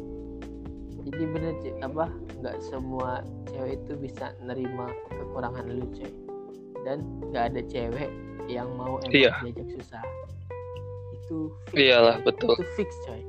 jadi 1.07 1.23
bener 1.31 1.55
cuy, 1.63 1.73
apa? 1.87 2.11
Nggak 2.43 2.57
semua 2.67 3.23
cewek 3.53 3.79
itu 3.79 3.93
bisa 3.97 4.33
nerima 4.41 4.89
kekurangan 5.13 5.65
lu 5.69 5.87
coy 5.93 6.11
dan 6.83 6.99
nggak 7.31 7.45
ada 7.53 7.61
cewek 7.69 8.11
yang 8.51 8.67
mau 8.75 8.99
emang 8.99 9.13
Iya. 9.15 9.33
diajak 9.47 9.69
susah. 9.79 10.03
Itu 11.15 11.55
fix, 11.71 11.79
Iyalah, 11.79 12.17
coy. 12.19 12.27
betul. 12.27 12.53
itu 12.59 12.67
fix 12.75 12.91
coy 13.07 13.21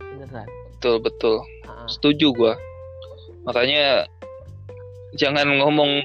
beneran. 0.00 0.48
Betul 0.78 0.96
betul. 1.00 1.36
Setuju 1.84 2.32
gua. 2.32 2.54
Makanya 3.44 4.08
jangan 5.20 5.46
ngomong 5.60 6.00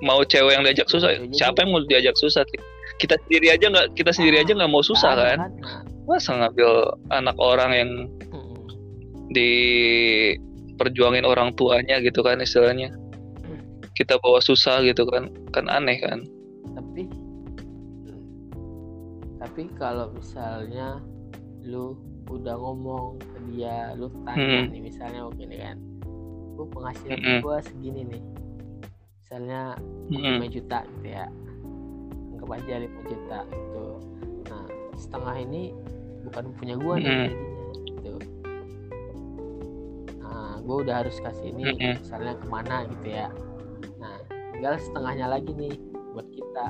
mau 0.00 0.24
cewek 0.24 0.56
yang 0.56 0.64
diajak 0.64 0.88
susah. 0.88 1.12
Jadi- 1.12 1.36
siapa 1.36 1.62
yang 1.62 1.70
mau 1.74 1.82
diajak 1.84 2.16
susah? 2.16 2.46
Kita 2.98 3.14
sendiri 3.26 3.52
aja 3.52 3.66
nggak 3.68 3.94
kita 3.94 4.10
sendiri 4.10 4.40
aja 4.40 4.56
nggak 4.56 4.72
mau 4.72 4.80
susah 4.80 5.14
ada 5.14 5.24
kan? 5.36 5.38
Nah, 5.60 5.82
masa 6.08 6.32
ngambil 6.34 6.70
anak 7.12 7.36
orang 7.36 7.70
yang 7.76 7.90
mm-mm. 8.32 8.56
diperjuangin 10.78 11.22
orang 11.22 11.52
tuanya 11.54 12.00
gitu 12.00 12.24
kan 12.24 12.40
istilahnya 12.40 12.88
kita 13.98 14.14
bawa 14.22 14.38
susah 14.38 14.78
gitu 14.86 15.02
kan 15.10 15.26
kan 15.50 15.66
aneh 15.66 15.98
kan 15.98 16.22
tapi 16.72 17.10
tapi 19.38 19.62
kalau 19.74 20.14
misalnya 20.14 21.02
lu 21.62 21.98
udah 22.28 22.54
ngomong 22.54 23.18
ke 23.18 23.38
dia 23.50 23.92
lu 23.94 24.06
tanya 24.22 24.62
Hmm. 24.62 24.70
nih 24.70 24.82
misalnya 24.84 25.26
oke 25.26 25.42
nih 25.42 25.58
kan 25.58 25.76
gua 26.54 26.66
penghasilan 26.70 27.18
Mm-mm. 27.18 27.38
gua 27.40 27.56
segini 27.58 28.02
nih 28.04 28.22
misalnya. 29.22 29.74
5 30.08 30.48
juta 30.48 30.78
gitu 30.88 31.06
ya 31.06 31.26
anggap 32.32 32.50
aja 32.54 32.74
5 32.80 33.10
juta 33.10 33.38
gitu 33.46 33.86
nah 34.48 34.64
setengah 34.94 35.36
ini 35.38 35.62
bukan 36.24 36.44
punya 36.56 36.74
gua 36.76 36.94
nih 36.96 37.08
jadinya 37.28 37.36
gitu 37.86 38.14
nah 40.18 40.58
gua 40.60 40.76
udah 40.82 40.94
harus 41.04 41.16
kasih 41.18 41.52
ini 41.52 41.62
Mm-mm. 41.68 41.94
misalnya 42.00 42.34
ke 42.36 42.46
mana 42.48 42.76
gitu 42.88 43.08
ya 43.08 43.28
tinggal 44.58 44.74
setengahnya 44.82 45.26
lagi 45.30 45.54
nih 45.54 45.70
buat 46.18 46.26
kita. 46.34 46.64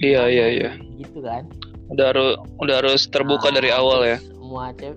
Iya 0.00 0.22
iya 0.32 0.46
iya. 0.48 0.70
gitu 0.96 1.20
kan? 1.20 1.44
Udah 1.92 2.16
harus 2.16 2.40
udah 2.56 2.74
harus 2.80 3.04
terbuka 3.12 3.52
Nah, 3.52 3.60
dari 3.60 3.68
awal 3.68 4.00
ya. 4.00 4.18
semua 4.24 4.72
cewek 4.72 4.96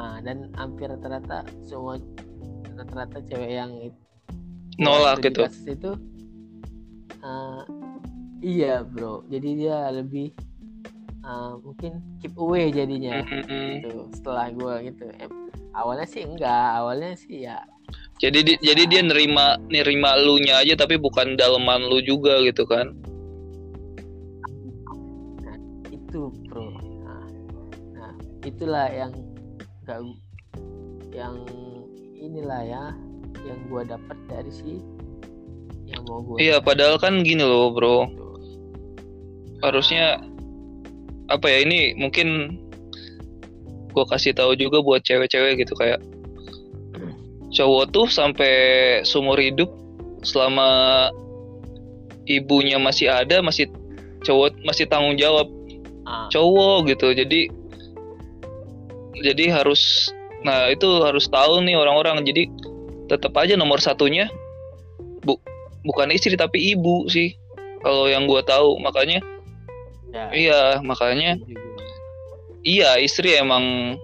nah 0.00 0.16
dan 0.24 0.48
hampir 0.56 0.88
rata-rata 0.88 1.44
semua 1.66 2.00
rata-rata 2.72 3.20
cewek 3.28 3.52
yang 3.52 3.92
nolak 4.80 5.20
gitu. 5.26 5.44
itu 5.66 5.90
uh, 7.26 7.66
iya 8.40 8.86
bro. 8.86 9.26
Jadi 9.26 9.66
dia 9.66 9.90
lebih 9.90 10.30
uh, 11.26 11.58
mungkin 11.58 11.98
keep 12.22 12.38
away 12.38 12.70
jadinya. 12.70 13.26
Mm-mm. 13.26 13.82
gitu 13.82 14.06
setelah 14.14 14.54
gue 14.54 14.94
gitu. 14.94 15.10
Awalnya 15.74 16.06
sih 16.06 16.22
enggak. 16.22 16.70
Awalnya 16.78 17.12
sih 17.18 17.44
ya 17.50 17.58
jadi 18.20 18.38
di- 18.44 18.60
jadi 18.60 18.82
dia 18.84 19.00
nerima 19.00 19.56
nerima 19.72 20.12
lu 20.20 20.36
nya 20.44 20.60
aja 20.60 20.76
tapi 20.76 21.00
bukan 21.00 21.40
daleman 21.40 21.88
lu 21.88 22.04
juga 22.04 22.44
gitu 22.44 22.68
kan? 22.68 22.92
Itu 25.88 26.28
bro. 26.44 26.68
Nah, 27.00 27.24
nah 27.96 28.12
itulah 28.44 28.92
yang 28.92 29.12
enggak 29.80 30.00
yang 31.16 31.36
inilah 32.20 32.62
ya 32.68 32.84
yang 33.48 33.58
gue 33.72 33.82
dapat 33.88 34.16
dari 34.28 34.52
si 34.52 34.84
yang 35.88 36.04
mau 36.04 36.20
gue 36.20 36.36
iya 36.44 36.60
padahal 36.60 37.00
kan 37.00 37.24
gini 37.24 37.40
loh 37.40 37.72
bro. 37.72 38.04
Harusnya 39.64 40.20
apa 41.32 41.46
ya 41.48 41.64
ini 41.64 41.96
mungkin 41.96 42.58
gua 43.96 44.04
kasih 44.06 44.34
tahu 44.34 44.58
juga 44.58 44.82
buat 44.82 45.02
cewek-cewek 45.06 45.62
gitu 45.62 45.74
kayak 45.78 46.02
cowok 47.50 47.84
tuh 47.90 48.06
sampai 48.06 48.54
seumur 49.02 49.38
hidup 49.38 49.68
selama 50.22 51.10
ibunya 52.30 52.78
masih 52.78 53.10
ada 53.10 53.42
masih 53.42 53.66
cowok 54.22 54.54
masih 54.62 54.86
tanggung 54.86 55.18
jawab 55.18 55.50
ah, 56.06 56.30
cowok 56.30 56.94
gitu. 56.94 57.10
Jadi 57.12 57.50
jadi 59.20 59.44
harus 59.52 60.12
nah 60.40 60.70
itu 60.72 60.86
harus 61.02 61.26
tahu 61.26 61.64
nih 61.66 61.74
orang-orang. 61.76 62.22
Jadi 62.22 62.46
tetap 63.10 63.34
aja 63.34 63.58
nomor 63.58 63.82
satunya 63.82 64.30
bu 65.26 65.36
bukan 65.82 66.14
istri 66.14 66.38
tapi 66.38 66.72
ibu 66.76 67.10
sih 67.10 67.34
kalau 67.82 68.06
yang 68.06 68.30
gua 68.30 68.46
tahu. 68.46 68.78
Makanya 68.78 69.18
ya, 70.14 70.24
iya 70.30 70.60
makanya 70.84 71.34
juga. 71.42 71.82
iya 72.62 72.90
istri 73.02 73.34
emang 73.34 73.96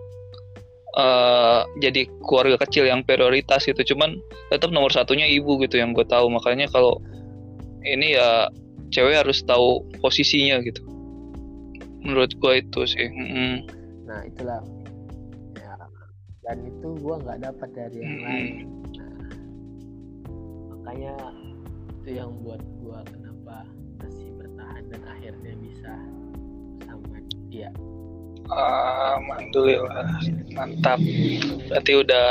eh, 0.96 1.60
jadi 1.84 2.08
keluarga 2.24 2.56
kecil 2.66 2.88
yang 2.88 3.04
prioritas 3.04 3.68
gitu. 3.68 3.94
Cuman 3.94 4.16
tetap 4.48 4.72
nomor 4.72 4.90
satunya 4.90 5.28
ibu 5.28 5.60
gitu 5.62 5.76
yang 5.78 5.92
gue 5.92 6.04
tahu. 6.08 6.32
Makanya 6.32 6.66
kalau 6.72 6.98
ini 7.86 8.18
ya 8.18 8.50
cewek 8.90 9.22
harus 9.22 9.44
tahu 9.44 9.84
posisinya 10.02 10.58
gitu. 10.64 10.82
Menurut 12.02 12.32
gue 12.38 12.52
itu 12.62 12.80
sih 12.86 13.06
Mm-mm. 13.10 13.66
nah 14.06 14.22
itulah. 14.22 14.62
Ya 15.58 15.74
dan 16.46 16.62
itu 16.62 16.94
gua 17.02 17.18
nggak 17.18 17.42
dapat 17.42 17.68
dari 17.74 17.98
yang 17.98 18.14
Mm-mm. 18.22 18.22
lain. 18.22 18.54
Nah, 18.94 19.18
makanya 20.70 21.14
itu 21.98 22.10
yang 22.22 22.30
buat 22.46 22.62
gua 22.78 23.02
kenapa 23.02 23.66
masih 23.98 24.30
bertahan 24.38 24.86
dan 24.94 25.02
akhirnya 25.10 25.52
bisa 25.58 25.92
sama 26.86 27.18
dia 27.50 27.74
Alhamdulillah 28.46 30.06
mantap. 30.54 30.98
Berarti 31.66 31.92
udah 31.98 32.28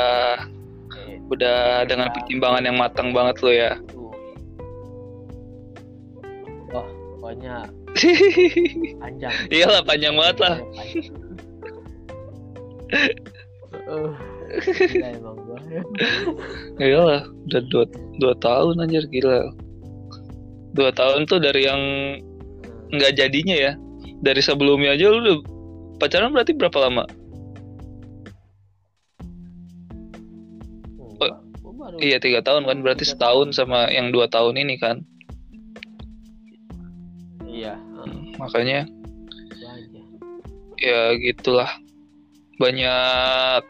udah 1.26 1.84
dengan 1.90 2.08
pertimbangan 2.14 2.62
yang 2.64 2.76
matang 2.78 3.10
banget 3.10 3.36
lo 3.42 3.52
ya? 3.52 3.72
Oh 6.72 6.86
pokoknya 7.18 7.66
panjang. 9.02 9.34
Iyalah 9.50 9.82
panjang 9.82 10.14
banget 10.14 10.36
lah. 10.40 10.56
Gila 14.86 15.08
emang 15.10 15.36
gua. 15.42 15.58
Iyalah 16.82 17.22
udah 17.50 17.62
dua, 17.68 17.84
dua 18.22 18.34
tahun 18.38 18.80
anjir 18.86 19.04
gila. 19.10 19.50
Dua 20.76 20.90
tahun 20.92 21.26
tuh 21.26 21.40
dari 21.42 21.66
yang 21.66 21.82
nggak 22.94 23.18
jadinya 23.18 23.56
ya? 23.56 23.72
Dari 24.22 24.40
sebelumnya 24.40 24.94
aja 24.94 25.12
lu 25.12 25.18
udah 25.20 25.36
pacaran 25.96 26.32
berarti 26.32 26.52
berapa 26.52 26.78
lama? 26.88 27.04
Gua 31.16 31.72
baru 31.72 31.96
iya 32.00 32.20
tiga 32.20 32.44
tahun 32.44 32.68
kan 32.68 32.78
berarti 32.84 33.04
setahun 33.08 33.56
sama 33.56 33.88
yang 33.92 34.12
dua 34.12 34.28
tahun 34.28 34.60
ini 34.60 34.76
kan? 34.76 35.02
Iya 37.48 37.74
eh, 37.80 38.14
makanya 38.36 38.84
ya 40.80 41.16
gitulah. 41.16 41.70
Banyak. 42.56 43.62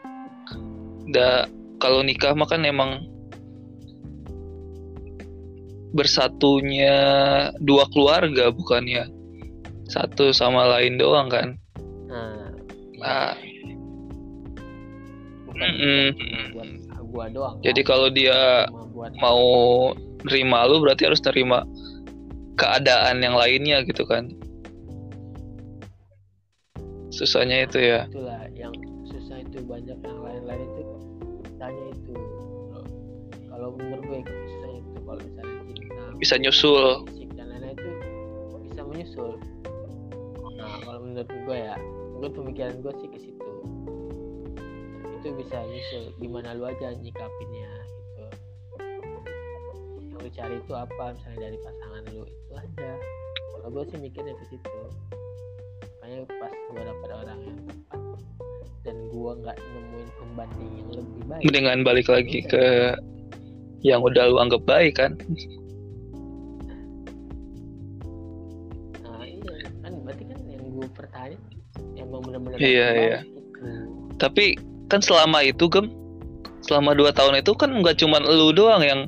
Da 1.11 1.47
kalau 1.79 2.03
nikah 2.03 2.35
mah 2.35 2.47
kan 2.47 2.67
emang 2.67 3.07
bersatunya 5.95 6.95
dua 7.63 7.87
keluarga 7.89 8.51
bukannya 8.51 9.07
satu 9.87 10.35
sama 10.35 10.67
lain 10.77 10.99
doang 10.99 11.31
kan 11.31 11.55
nah. 12.07 12.51
Ah. 13.03 13.35
bukan 15.45 15.69
Mm-mm. 15.75 16.05
buat 16.55 16.69
gua 17.07 17.25
doang 17.29 17.55
jadi 17.61 17.81
kan. 17.83 17.89
kalau 17.93 18.07
dia 18.09 18.65
buat 18.95 19.13
mau 19.21 19.45
nerima 20.25 20.65
lu 20.65 20.81
berarti 20.81 21.05
harus 21.05 21.21
terima 21.21 21.63
keadaan 22.57 23.21
yang 23.21 23.37
lainnya 23.37 23.85
gitu 23.85 24.03
kan? 24.03 24.33
Susahnya 27.13 27.69
itu 27.69 27.77
ya. 27.79 28.09
Itulah 28.09 28.49
yang 28.57 28.73
susah 29.05 29.37
itu 29.41 29.61
banyak 29.63 29.97
yang 30.01 30.19
lain-lain 30.21 30.67
itu. 30.81 30.95
Tanya 31.57 31.83
itu. 31.93 32.13
Kalau 33.47 33.73
menurut 33.77 34.03
gue 34.05 34.19
susahnya 34.25 34.79
itu 34.81 34.97
kalau 35.05 35.19
misalnya 35.21 35.53
cinta 35.77 36.03
bisa 36.17 36.35
nyusul. 36.41 36.85
fisik 37.09 37.29
dan 37.37 37.45
lain-lain 37.53 37.77
itu 37.77 37.89
bisa 38.69 38.81
menyusul? 38.85 39.31
Nah 40.57 40.73
kalau 40.81 40.99
menurut 41.05 41.29
gue 41.29 41.57
ya 41.57 41.77
mungkin 42.17 42.33
pemikiran 42.33 42.81
gue 42.81 42.93
sih 42.97 43.09
ke 43.13 43.19
situ. 43.21 43.51
Itu 45.21 45.29
bisa 45.37 45.61
nyusul 45.61 46.17
gimana 46.17 46.57
lu 46.57 46.65
aja 46.65 46.97
nyikapinnya 46.97 47.69
gitu. 47.85 48.25
Yang 50.09 50.17
lu 50.25 50.29
cari 50.33 50.55
itu 50.57 50.73
apa 50.73 51.13
misalnya 51.13 51.39
dari 51.45 51.57
pasangan 51.61 52.03
lu 52.09 52.25
itu 52.25 52.53
aja. 52.57 52.91
Kalau 53.53 53.69
gue 53.69 53.83
sih 53.93 53.97
mikirnya 54.01 54.33
ke 54.33 54.45
situ. 54.49 54.77
Makanya 56.01 56.25
pas 56.41 56.53
gue 56.73 56.81
dapet 56.81 57.09
orang 57.13 57.39
yang 57.45 57.57
tepat 57.69 58.01
dan 58.81 58.97
gue 59.13 59.31
nggak 59.45 59.57
nemuin 59.61 60.09
pembanding 60.17 60.71
yang 60.73 60.89
lebih 60.97 61.21
baik 61.29 61.43
dengan 61.53 61.77
balik 61.85 62.07
lagi 62.09 62.39
ke 62.49 62.97
yang 63.85 64.01
udah 64.01 64.25
lu 64.25 64.41
anggap 64.41 64.63
baik 64.65 64.97
kan 64.97 65.13
Iya, 72.57 72.87
iya. 72.93 73.17
baik 73.21 73.33
gitu. 73.33 73.65
tapi 74.17 74.45
kan 74.87 74.99
selama 74.99 75.43
itu 75.43 75.65
gem 75.69 75.87
selama 76.61 76.97
dua 76.97 77.13
tahun 77.13 77.39
itu 77.39 77.53
kan 77.53 77.69
nggak 77.71 78.01
cuman 78.01 78.25
lu 78.25 78.51
doang 78.51 78.81
yang 78.81 79.01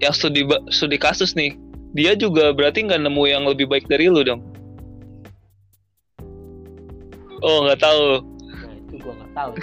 yang 0.00 0.10
studi 0.10 0.42
studi 0.72 0.96
kasus 0.96 1.36
nih 1.36 1.54
dia 1.92 2.16
juga 2.16 2.50
berarti 2.50 2.86
nggak 2.86 3.02
nemu 3.04 3.22
yang 3.26 3.44
lebih 3.44 3.68
baik 3.68 3.84
dari 3.86 4.08
lu 4.08 4.24
dong 4.24 4.40
oh 7.40 7.58
nggak 7.64 7.80
tahu 7.80 8.04
nah 8.48 8.72
itu 8.72 8.94
gue 8.96 9.12
nggak 9.12 9.32
tahu 9.34 9.50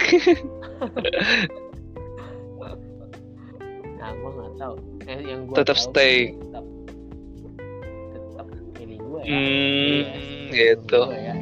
nah 3.98 4.10
gue 4.14 4.30
nggak 4.30 4.52
tahu 4.56 4.74
eh, 5.06 5.20
yang 5.26 5.40
gue 5.44 5.56
Tetap 5.58 5.76
stay. 5.76 6.30
tetap 6.38 6.64
tetap 8.14 8.46
pilih 8.78 8.98
gue 9.00 9.20
ya 9.26 9.28
Hmm, 9.28 10.00
Iya, 10.48 10.80
gitu. 10.80 11.00
gua 11.04 11.18
ya 11.18 11.32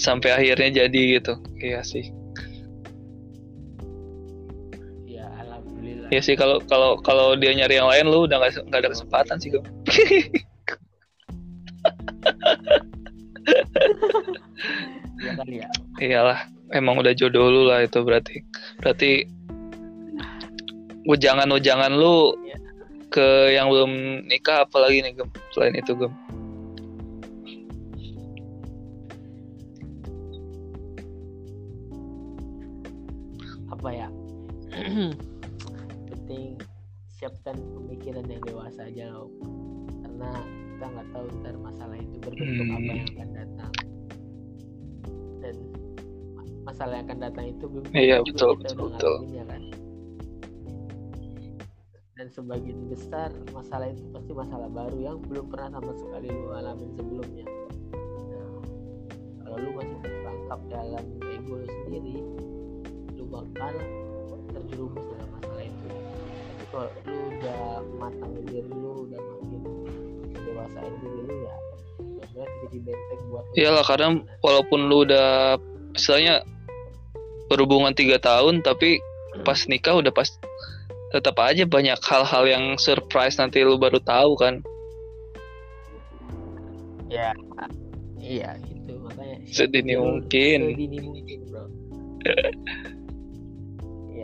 sampai 0.00 0.32
akhirnya 0.32 0.84
jadi 0.84 1.20
gitu. 1.20 1.36
Iya 1.60 1.84
sih. 1.84 2.08
Ya 5.04 5.28
alhamdulillah. 5.44 6.08
Iya 6.08 6.20
sih 6.24 6.34
kalau 6.40 6.58
kalau 6.64 6.96
kalau 7.04 7.36
dia 7.36 7.52
nyari 7.52 7.76
yang 7.76 7.86
lain 7.92 8.08
lu 8.08 8.24
udah 8.24 8.40
nggak 8.40 8.64
nggak 8.72 8.80
ada 8.80 8.90
kesempatan 8.96 9.36
sih 9.38 9.52
gem 9.52 9.60
ya 15.20 15.32
kali 15.36 15.60
ya. 15.60 15.68
Iyalah 16.00 16.48
emang 16.72 16.96
udah 17.00 17.12
jodoh 17.12 17.52
lu 17.52 17.68
lah 17.68 17.84
itu 17.84 18.00
berarti. 18.00 18.40
Berarti 18.80 19.28
ujangan-ujangan 21.04 21.92
lu 21.92 22.32
Iya. 22.44 22.56
ke 23.10 23.26
yang 23.52 23.66
belum 23.68 24.22
nikah 24.30 24.64
apalagi 24.64 25.02
nih 25.04 25.12
gem? 25.18 25.28
Selain 25.52 25.74
itu 25.76 25.92
gem 25.92 26.12
apa 33.80 33.90
ya? 33.90 34.08
Penting 36.06 36.60
siapkan 37.10 37.56
pemikiran 37.56 38.24
yang 38.24 38.42
dewasa 38.44 38.86
aja 38.86 39.08
loh. 39.08 39.32
Karena 40.00 40.30
kita 40.70 40.84
nggak 40.86 41.08
tahu 41.10 41.24
ntar 41.40 41.56
masalah 41.56 41.96
itu 41.96 42.16
berbentuk 42.18 42.60
Hmm. 42.62 42.76
apa 42.76 42.92
yang 42.92 43.08
akan 43.10 43.28
datang. 43.34 43.72
Dan 45.40 45.56
ma- 46.32 46.48
masalah 46.66 46.94
yang 46.94 47.06
akan 47.08 47.20
datang 47.22 47.46
itu 47.48 47.64
belum 47.66 47.84
Iya, 47.90 48.16
betul, 48.20 48.50
kita 48.54 48.68
betul, 48.68 48.86
betul. 48.86 49.16
ngalaminnya 49.16 49.44
kan? 49.48 49.62
Dan 52.14 52.26
sebagian 52.28 52.80
besar 52.84 53.32
masalah 53.50 53.88
itu 53.88 54.04
pasti 54.12 54.32
masalah 54.36 54.68
baru 54.68 54.98
yang 55.00 55.16
belum 55.24 55.48
pernah 55.48 55.72
sama 55.72 55.92
sekali 55.96 56.28
lu 56.28 56.52
alamin 56.52 56.92
sebelumnya. 56.92 57.48
Nah 58.28 58.60
kalau 59.40 59.56
lu 59.56 59.70
masih 59.72 59.96
terperangkap 59.98 60.60
dalam 60.68 61.04
ego 61.26 61.54
lu 61.56 61.64
sendiri 61.64 62.20
bakal 63.60 63.76
terjerumus 64.56 65.04
dalam 65.12 65.28
masalah 65.36 65.64
itu. 65.64 65.88
Tapi 65.92 66.64
kalau 66.72 66.88
lu 67.04 67.18
udah 67.36 67.60
matangin 68.00 68.42
diri 68.48 68.70
lu 68.72 68.92
udah 69.04 69.20
makin 69.20 69.62
dewasain 70.32 70.94
diri 71.04 71.20
lu 71.28 71.34
ya 71.44 71.56
sebenarnya 72.00 72.56
jadi 72.64 72.78
benteng 72.80 73.22
buat. 73.28 73.44
Iyalah 73.52 73.84
kadang 73.84 74.12
walaupun 74.40 74.80
lu 74.88 74.96
udah 75.04 75.60
misalnya 75.92 76.40
berhubungan 77.52 77.92
tiga 77.92 78.16
tahun 78.16 78.64
tapi 78.64 79.02
pas 79.44 79.58
nikah 79.68 79.98
udah 80.00 80.12
pas 80.14 80.28
tetap 81.10 81.36
aja 81.42 81.66
banyak 81.66 81.98
hal-hal 82.06 82.44
yang 82.46 82.64
surprise 82.78 83.36
nanti 83.36 83.60
lu 83.60 83.76
baru 83.76 83.98
tahu 84.00 84.38
kan? 84.38 84.62
Ya 87.10 87.34
iya 88.22 88.54
gitu. 88.62 88.94
Makanya 89.02 89.36
sedini 89.50 89.94
mungkin. 89.98 90.58
sedini 90.78 90.98
mungkin 91.02 91.38
bro 91.50 91.64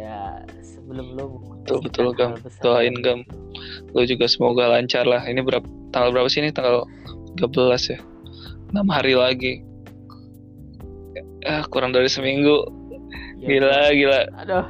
ya 0.06 0.22
sebelum 0.62 1.18
lu 1.18 1.26
Betul, 1.66 1.82
betul, 1.82 2.06
Gam. 2.14 2.38
Doain. 2.62 2.94
Gam. 3.02 3.26
lu 3.90 4.06
juga 4.06 4.30
semoga 4.30 4.70
lancar 4.70 5.02
lah. 5.02 5.26
Ini 5.26 5.42
berapa 5.42 5.66
tanggal 5.90 6.14
berapa 6.14 6.30
sih 6.30 6.46
ini? 6.46 6.54
Tanggal 6.54 6.86
13 7.42 7.98
ya? 7.98 7.98
6 8.70 8.86
hari 8.86 9.18
lagi. 9.18 9.66
Ah 11.42 11.66
kurang 11.66 11.90
dari 11.90 12.06
seminggu. 12.06 12.70
Ya, 13.42 13.46
gila 13.50 13.78
gila. 13.94 14.20
Aduh. 14.46 14.66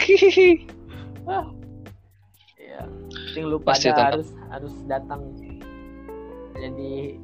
Ah. 1.26 1.42
ya 2.54 2.86
penting 3.10 3.50
lu 3.50 3.58
Pasti 3.58 3.90
pada 3.90 4.14
harus 4.14 4.30
harus 4.46 4.70
datang. 4.86 5.26
Jadi 6.54 7.18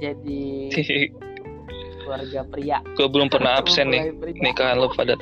jadi 0.00 0.42
keluarga 2.00 2.40
pria. 2.48 2.78
Gue 2.96 3.04
belum 3.04 3.28
pernah 3.28 3.60
absen 3.60 3.92
nih. 3.92 4.16
pria. 4.16 4.40
nikahan 4.40 4.80
lu 4.80 4.88
pada 4.96 5.12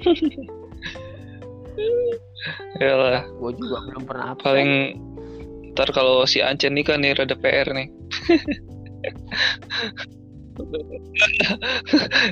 tenang-tenang 0.00 0.62
Yalah, 2.80 3.24
gua 3.38 3.52
juga 3.54 3.76
belum 3.86 4.02
pernah 4.04 4.34
absen 4.34 4.44
paling 4.44 4.70
ntar 5.72 5.88
kalau 5.94 6.26
si 6.28 6.42
Ancen 6.44 6.74
nikah 6.76 7.00
nih 7.00 7.16
rada 7.16 7.34
PR 7.38 7.72
nih. 7.72 7.88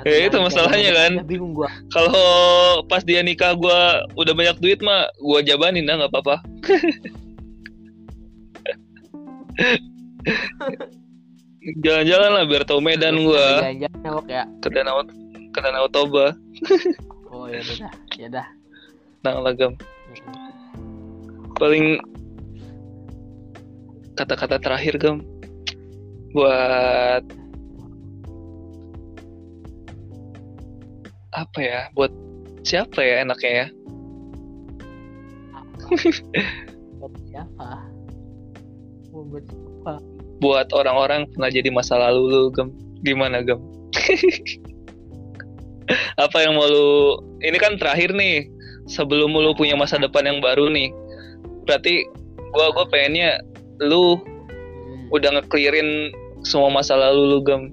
ya 0.05 0.29
itu 0.29 0.37
masalahnya 0.37 0.93
kan. 0.93 1.13
Ya, 1.19 1.25
bingung 1.25 1.57
gua 1.57 1.73
Kalau 1.89 2.85
pas 2.85 3.01
dia 3.01 3.25
nikah 3.25 3.57
gua 3.57 4.05
udah 4.19 4.35
banyak 4.37 4.61
duit 4.61 4.85
mah 4.85 5.09
gua 5.23 5.41
jabanin 5.41 5.89
dah 5.89 6.05
nggak 6.05 6.13
apa-apa. 6.13 6.37
Jalan-jalan 11.85 12.31
lah 12.41 12.49
biar 12.49 12.65
tahu 12.65 12.81
medan 12.81 13.21
gua 13.25 13.69
ya, 13.69 13.89
ya 13.89 14.45
ke 14.65 14.69
Danau 14.73 15.05
ke 15.51 15.59
Danau 15.61 15.89
Toba, 15.93 16.33
oh 17.31 17.47
ya 17.47 17.63
udah 17.63 17.77
dah. 17.87 17.93
ya 18.19 18.29
dah. 18.29 18.47
Nang 19.23 19.45
Lagam. 19.47 19.73
Paling 21.61 22.01
kata-kata 24.19 24.61
terakhir 24.61 24.95
gam 25.01 25.23
buat 26.35 27.25
apa 31.33 31.59
ya? 31.59 31.81
Buat 31.95 32.13
siapa 32.67 33.01
ya 33.01 33.23
enaknya 33.25 33.53
ya? 33.53 33.67
Buat 37.01 37.15
siapa? 37.31 37.69
Buat 39.15 39.45
siapa? 39.47 39.95
Buat 40.41 40.69
orang-orang 40.73 41.29
pernah 41.33 41.51
jadi 41.53 41.69
masa 41.69 42.01
lalu 42.01 42.23
lu 42.33 42.43
gam 42.53 42.73
gimana 43.05 43.41
gam 43.45 43.61
apa 46.25 46.37
yang 46.43 46.57
mau 46.57 46.67
lu 46.67 47.19
ini 47.43 47.57
kan 47.59 47.77
terakhir 47.77 48.15
nih 48.15 48.47
sebelum 48.87 49.35
lu 49.35 49.53
punya 49.55 49.75
masa 49.79 49.99
depan 49.99 50.27
yang 50.27 50.39
baru 50.43 50.71
nih. 50.71 50.91
Berarti 51.67 52.07
gua 52.55 52.73
gua 52.75 52.87
pengennya 52.89 53.43
lu 53.81 54.19
Hmm. 54.91 55.07
udah 55.13 55.31
ngeclearin 55.39 56.11
semua 56.43 56.73
masa 56.73 56.97
lalu 56.97 57.37
lu 57.37 57.39
gam 57.45 57.69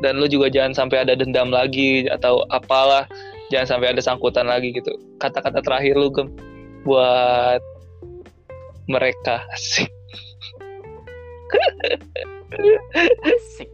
dan 0.00 0.16
lu 0.16 0.30
juga 0.30 0.48
jangan 0.48 0.72
sampai 0.72 1.02
ada 1.02 1.18
dendam 1.18 1.50
lagi 1.50 2.06
atau 2.08 2.46
apalah 2.54 3.04
jangan 3.50 3.76
sampai 3.76 3.92
ada 3.92 4.00
sangkutan 4.00 4.46
lagi 4.46 4.72
gitu. 4.72 4.88
Kata-kata 5.18 5.60
terakhir 5.60 5.98
lu 5.98 6.08
gam 6.08 6.32
buat 6.86 7.60
mereka 8.88 9.44
asik. 9.58 9.90
Asik. 13.26 13.70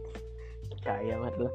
Kaya 0.83 1.15
banget 1.21 1.35
lu 1.45 1.49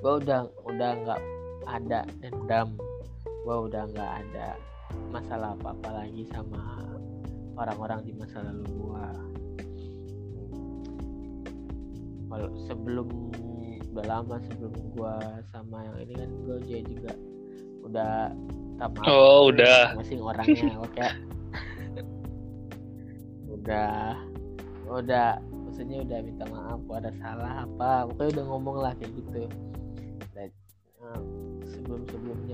gua 0.00 0.20
udah 0.20 0.40
udah 0.64 0.90
nggak 1.04 1.20
ada 1.66 2.00
dendam. 2.20 2.68
Gua 3.42 3.66
udah 3.66 3.82
nggak 3.90 4.12
ada 4.22 4.48
masalah 5.10 5.54
apa 5.54 5.74
apa 5.74 5.88
lagi 6.02 6.26
sama 6.30 6.82
orang-orang 7.56 8.04
di 8.04 8.12
masa 8.14 8.42
lalu 8.42 8.64
gua. 8.76 9.06
Kalau 12.26 12.48
sebelum 12.66 13.08
udah 13.94 14.04
lama 14.04 14.36
sebelum 14.44 14.74
gua 14.92 15.14
sama 15.48 15.80
yang 15.86 15.96
ini 16.04 16.14
kan 16.20 16.30
gua 16.44 16.56
juga 16.60 16.78
juga 16.84 17.12
udah 17.86 18.12
tak 18.76 18.88
maaf 18.92 19.08
Oh, 19.08 19.48
udah. 19.48 19.96
masing 19.96 20.20
orangnya 20.20 20.74
oke. 20.84 21.08
Udah 23.48 24.20
udah 24.86 25.40
maksudnya 25.66 26.04
udah 26.04 26.18
minta 26.22 26.44
maaf 26.46 26.78
gua 26.86 27.02
ada 27.02 27.10
salah 27.18 27.64
apa 27.64 28.06
pokoknya 28.06 28.30
udah 28.38 28.44
ngomong 28.52 28.76
lah 28.78 28.92
kayak 29.00 29.10
gitu 29.18 29.42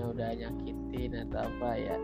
sebelumnya 0.03 0.11
udah 0.11 0.29
nyakitin 0.35 1.11
atau 1.27 1.41
apa 1.47 1.69
ya 1.79 1.95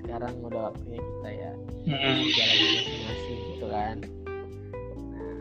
sekarang 0.00 0.34
udah 0.44 0.60
waktunya 0.68 1.00
kita 1.00 1.28
ya 1.32 1.50
jalan 1.88 2.16
masing-masing 2.28 3.40
gitu 3.56 3.66
kan. 3.72 3.96
Nah 5.08 5.40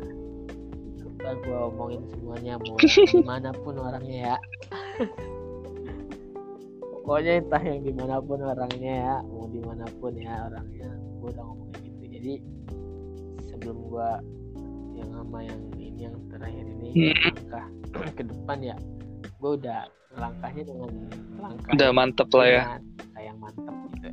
udah 1.20 1.34
gue 1.36 1.58
omongin 1.74 2.02
semuanya 2.16 2.54
mau 2.64 2.78
di 3.12 3.24
mana 3.28 3.50
pun 3.52 3.76
orangnya 3.76 4.20
ya. 4.24 4.38
Pokoknya 7.04 7.32
entah 7.44 7.64
yang 7.66 7.82
di 7.84 7.92
mana 7.92 8.16
pun 8.24 8.40
orangnya 8.40 8.94
ya 8.94 9.16
mau 9.28 9.46
di 9.52 9.60
mana 9.60 9.86
pun 10.00 10.14
ya 10.16 10.48
orangnya 10.48 10.90
gue 11.20 11.28
udah 11.28 11.44
ngomongin 11.44 11.82
gitu. 11.84 12.06
Jadi 12.08 12.34
sebelum 13.52 13.78
gue 13.90 14.10
yang 14.96 15.10
sama 15.12 15.40
yang 15.44 15.60
ini 15.76 16.08
yang 16.08 16.16
terakhir 16.32 16.64
ini 16.64 17.16
langkah 17.20 17.66
ke 18.18 18.24
depan 18.24 18.60
ya 18.64 18.78
gue 19.40 19.52
udah 19.56 19.88
langkahnya 20.20 20.64
dengan 20.68 20.92
langkah 21.40 21.72
udah 21.72 21.90
mantep 21.96 22.30
lah 22.36 22.48
ya. 22.48 22.64
dengan 22.68 22.84
kayak 23.16 23.36
mantep 23.40 23.76
gitu. 23.96 24.10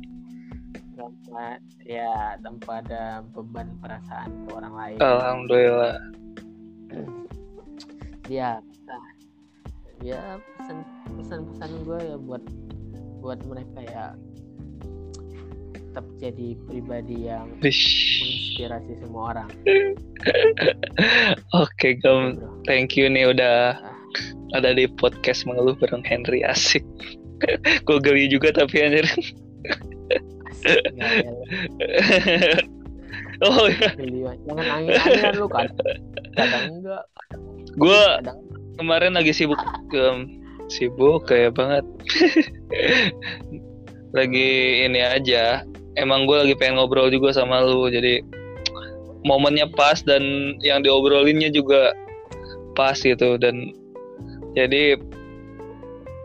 Tanpa 0.97 1.45
ya 1.83 2.11
tanpa 2.41 2.71
ada 2.81 3.03
beban 3.35 3.67
perasaan 3.83 4.29
ke 4.47 4.49
orang 4.55 4.73
lain. 4.73 4.97
Alhamdulillah. 5.03 5.95
Ya 8.27 8.59
nah, 8.87 9.05
ya 9.99 10.39
pesan 10.59 10.77
pesan 11.19 11.39
pesan 11.51 11.69
gue 11.83 11.99
ya 11.99 12.15
buat 12.15 12.43
buat 13.19 13.39
mereka 13.43 13.79
ya. 13.83 14.05
Tetap 15.75 16.05
jadi 16.21 16.53
pribadi 16.69 17.25
yang 17.27 17.51
menginspirasi 17.59 19.01
semua 19.03 19.35
orang. 19.35 19.49
Oke 21.67 21.99
gam 21.99 22.39
bro. 22.39 22.63
Thank 22.63 22.95
you 22.95 23.11
nih 23.11 23.33
udah 23.33 23.75
ada 24.55 24.71
di 24.71 24.87
podcast 24.87 25.43
mengeluh 25.43 25.75
bareng 25.79 26.05
Henry 26.05 26.45
asik. 26.45 26.85
Gue 27.87 27.97
geli 27.99 28.31
juga 28.31 28.55
tapi 28.55 28.83
anjir. 28.83 29.07
Asik 29.07 29.35
oh 33.43 33.67
ya 33.71 33.89
banget. 33.93 34.37
jangan 34.47 34.67
angin 34.73 34.93
anginan 34.97 35.33
lu 35.37 35.47
kan 35.49 35.67
kadang 36.33 36.81
enggak. 36.81 37.03
Gue 37.77 38.01
kemarin 38.77 39.13
lagi 39.13 39.33
sibuk 39.33 39.61
Gam. 39.93 40.29
sibuk 40.67 41.31
kayak 41.31 41.55
banget. 41.55 41.85
Lagi 44.17 44.83
ini 44.83 44.99
aja. 44.99 45.63
Emang 45.95 46.27
gue 46.27 46.35
lagi 46.35 46.59
pengen 46.59 46.75
ngobrol 46.75 47.07
juga 47.07 47.31
sama 47.31 47.63
lu 47.63 47.87
jadi 47.87 48.19
momennya 49.23 49.71
pas 49.73 50.03
dan 50.03 50.53
yang 50.59 50.83
diobrolinnya 50.83 51.47
juga 51.55 51.95
pas 52.75 52.99
gitu. 52.99 53.39
Dan 53.39 53.71
jadi 54.57 54.97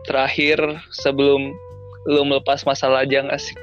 terakhir 0.09 0.57
sebelum 0.89 1.53
lu 2.09 2.23
melepas 2.25 2.65
masa 2.65 2.89
lajang 2.89 3.29
asik 3.29 3.61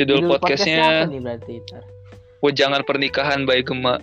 judul, 0.00 0.24
judul 0.24 0.32
podcastnya 0.32 1.04
Tar? 1.68 1.84
Wejangan 2.42 2.82
pernikahan 2.82 3.46
by 3.46 3.62
Gema. 3.62 4.02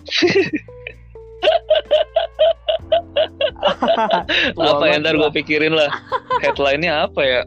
Apa 4.56 4.84
ya 4.88 4.96
ntar 4.96 5.20
gue 5.20 5.30
pikirin 5.36 5.76
lah. 5.76 5.92
Headline-nya 6.40 7.04
apa 7.04 7.20
ya? 7.20 7.44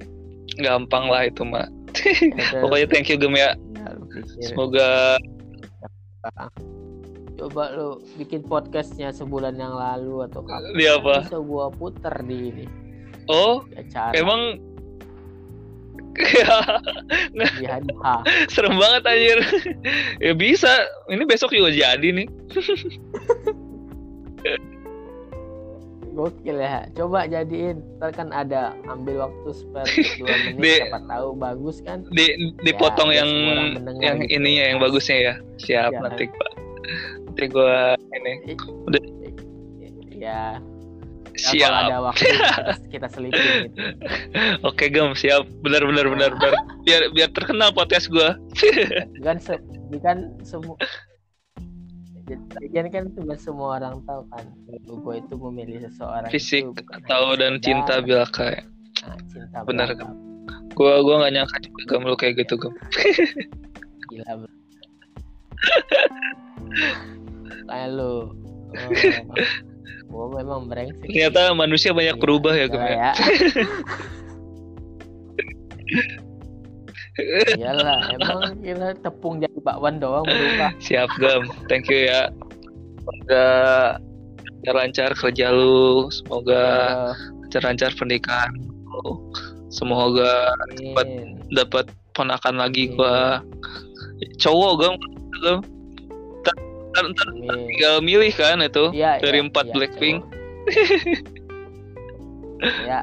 Gampang 0.61 1.09
lah 1.09 1.25
itu 1.25 1.41
mah. 1.41 1.65
Terus, 1.93 2.21
Pokoknya 2.61 2.87
thank 2.89 3.09
you 3.09 3.17
Gem 3.17 3.33
ya. 3.33 3.57
Semoga 4.45 5.17
coba 7.43 7.63
lu 7.71 7.89
bikin 8.15 8.39
podcastnya 8.41 9.11
sebulan 9.11 9.51
yang 9.53 9.73
lalu 9.73 10.23
atau 10.23 10.39
kapan 10.41 10.71
dia 10.73 10.95
apa? 10.95 11.21
bisa 11.21 11.37
gua 11.37 11.67
puter 11.69 12.15
di 12.23 12.37
ini 12.49 12.65
Oh, 13.25 13.63
di 13.67 13.75
acara 13.77 14.11
emang 14.13 14.59
di 16.13 17.65
hari 17.65 17.89
H 17.89 18.05
serem 18.53 18.75
banget 18.75 19.01
anjir. 19.03 19.39
ya 20.19 20.31
bisa. 20.31 20.69
Ini 21.07 21.23
besok 21.23 21.51
juga 21.51 21.67
jadi 21.67 22.05
nih. 22.13 22.27
gokil 26.13 26.61
ya 26.61 26.85
coba 26.93 27.25
jadiin 27.25 27.81
ntar 27.97 28.13
kan 28.13 28.29
ada 28.29 28.77
ambil 28.85 29.25
waktu 29.25 29.49
spare 29.51 29.89
dua 30.13 30.29
menit 30.45 30.61
Di- 30.61 30.77
siapa 30.85 31.01
tahu 31.09 31.27
bagus 31.33 31.81
kan 31.81 32.05
Di 32.07 32.25
dipotong 32.61 33.09
biar 33.09 33.25
yang 33.25 33.31
yang 33.97 34.17
gitu. 34.21 34.37
ininya 34.37 34.63
yang 34.67 34.77
bagusnya 34.77 35.17
ya. 35.17 35.33
Siap 35.57 35.89
Ya. 35.89 35.99
nanti 35.99 36.29
gua. 36.29 36.47
Nanti 37.33 37.49
gua 37.49 37.97
ini. 38.13 38.53
Ya, 40.13 40.61
ya 41.33 41.49
siap. 41.49 41.65
kalau 41.65 41.79
ada 41.81 41.97
waktu 42.05 42.29
kita, 42.29 42.61
kita 42.93 43.07
selipin 43.09 43.41
gitu. 43.65 43.81
Oke 44.61 44.85
gem 44.93 45.17
siap. 45.17 45.49
Benar 45.65 45.81
benar 45.89 46.05
benar 46.13 46.29
benar. 46.37 46.53
Biar 46.85 47.09
biar 47.09 47.33
terkenal 47.33 47.73
podcast 47.73 48.05
gua. 48.13 48.37
Kan 49.25 49.41
se 49.41 49.57
kan 49.97 50.29
semua 50.45 50.77
Lagian 52.61 52.87
kan 52.89 53.09
cuma 53.13 53.33
semua 53.35 53.77
orang 53.77 54.01
tahu 54.09 54.25
kan 54.33 54.45
gue 54.81 55.15
itu 55.21 55.35
memilih 55.37 55.85
seseorang 55.85 56.31
fisik 56.33 56.65
itu 56.65 56.81
bukan 56.81 56.97
atau 57.05 57.35
dan 57.37 57.53
cinta. 57.61 57.99
belaka 58.01 58.57
ya. 58.57 58.63
Nah, 59.05 59.17
cinta 59.29 59.57
Benar, 59.67 59.87
belaka. 59.93 60.07
gua 60.73 60.93
gua 61.05 61.15
nggak 61.21 61.33
nyangka 61.35 61.57
juga 61.65 61.81
gem 61.89 62.03
lu 62.07 62.15
kayak 62.17 62.33
gitu 62.41 62.53
gem. 62.57 62.73
Gila 64.09 64.31
bro 64.39 64.49
kayak 67.63 67.89
lu. 67.91 68.33
Oh, 70.13 70.29
gue 70.29 70.41
memang 70.41 70.65
brengsek. 70.65 71.09
Ternyata 71.09 71.53
manusia 71.53 71.89
banyak 71.89 72.15
Iya, 72.15 72.21
berubah 72.21 72.53
ya 72.53 72.65
salah 72.69 72.89
ya? 72.89 73.11
iyalah 77.53 78.09
emang 78.09 78.57
kita 78.59 78.97
tepung 78.99 79.37
jadi 79.37 79.57
bakwan 79.61 80.01
doang 80.01 80.25
berubah. 80.25 80.73
Siap 80.81 81.09
gem 81.17 81.45
thank 81.69 81.85
you 81.85 82.09
ya. 82.09 82.33
Semoga 83.03 83.45
lancar 84.63 85.11
kerja 85.13 85.51
lu 85.51 86.07
semoga 86.09 86.63
Eh, 87.53 87.61
lancar 87.61 87.93
pernikahan 87.93 88.49
lu 88.57 89.29
semoga 89.69 90.49
amin. 90.97 91.37
dapat 91.53 91.85
ponakan 92.13 92.57
lagi 92.57 92.89
Amin. 92.89 92.97
gua. 92.97 93.17
Cowok 94.39 94.71
gem 94.79 94.93
gem 95.43 95.59
ntar, 96.93 97.05
ntar, 97.09 97.27
ntar 97.33 97.55
Amin. 97.55 97.67
tinggal 97.67 97.95
milih 97.99 98.31
kan 98.31 98.61
itu 98.61 98.85
Iya, 98.93 99.17
dari 99.17 99.37
iya, 99.37 99.45
empat 99.45 99.65
iya, 99.65 99.73
Blackpink. 99.73 100.17
ya. 102.85 102.99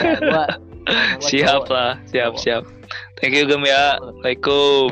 ya 0.00 0.12
gua, 0.18 0.44
gua 0.48 0.48
siap 1.28 1.62
cowok. 1.62 1.70
lah 1.70 1.90
siap 2.08 2.32
Cowok. 2.34 2.42
siap 2.42 2.62
thank 3.20 3.32
you 3.32 3.44
gem 3.44 3.62
ya 3.62 3.96
assalamualaikum 3.96 4.90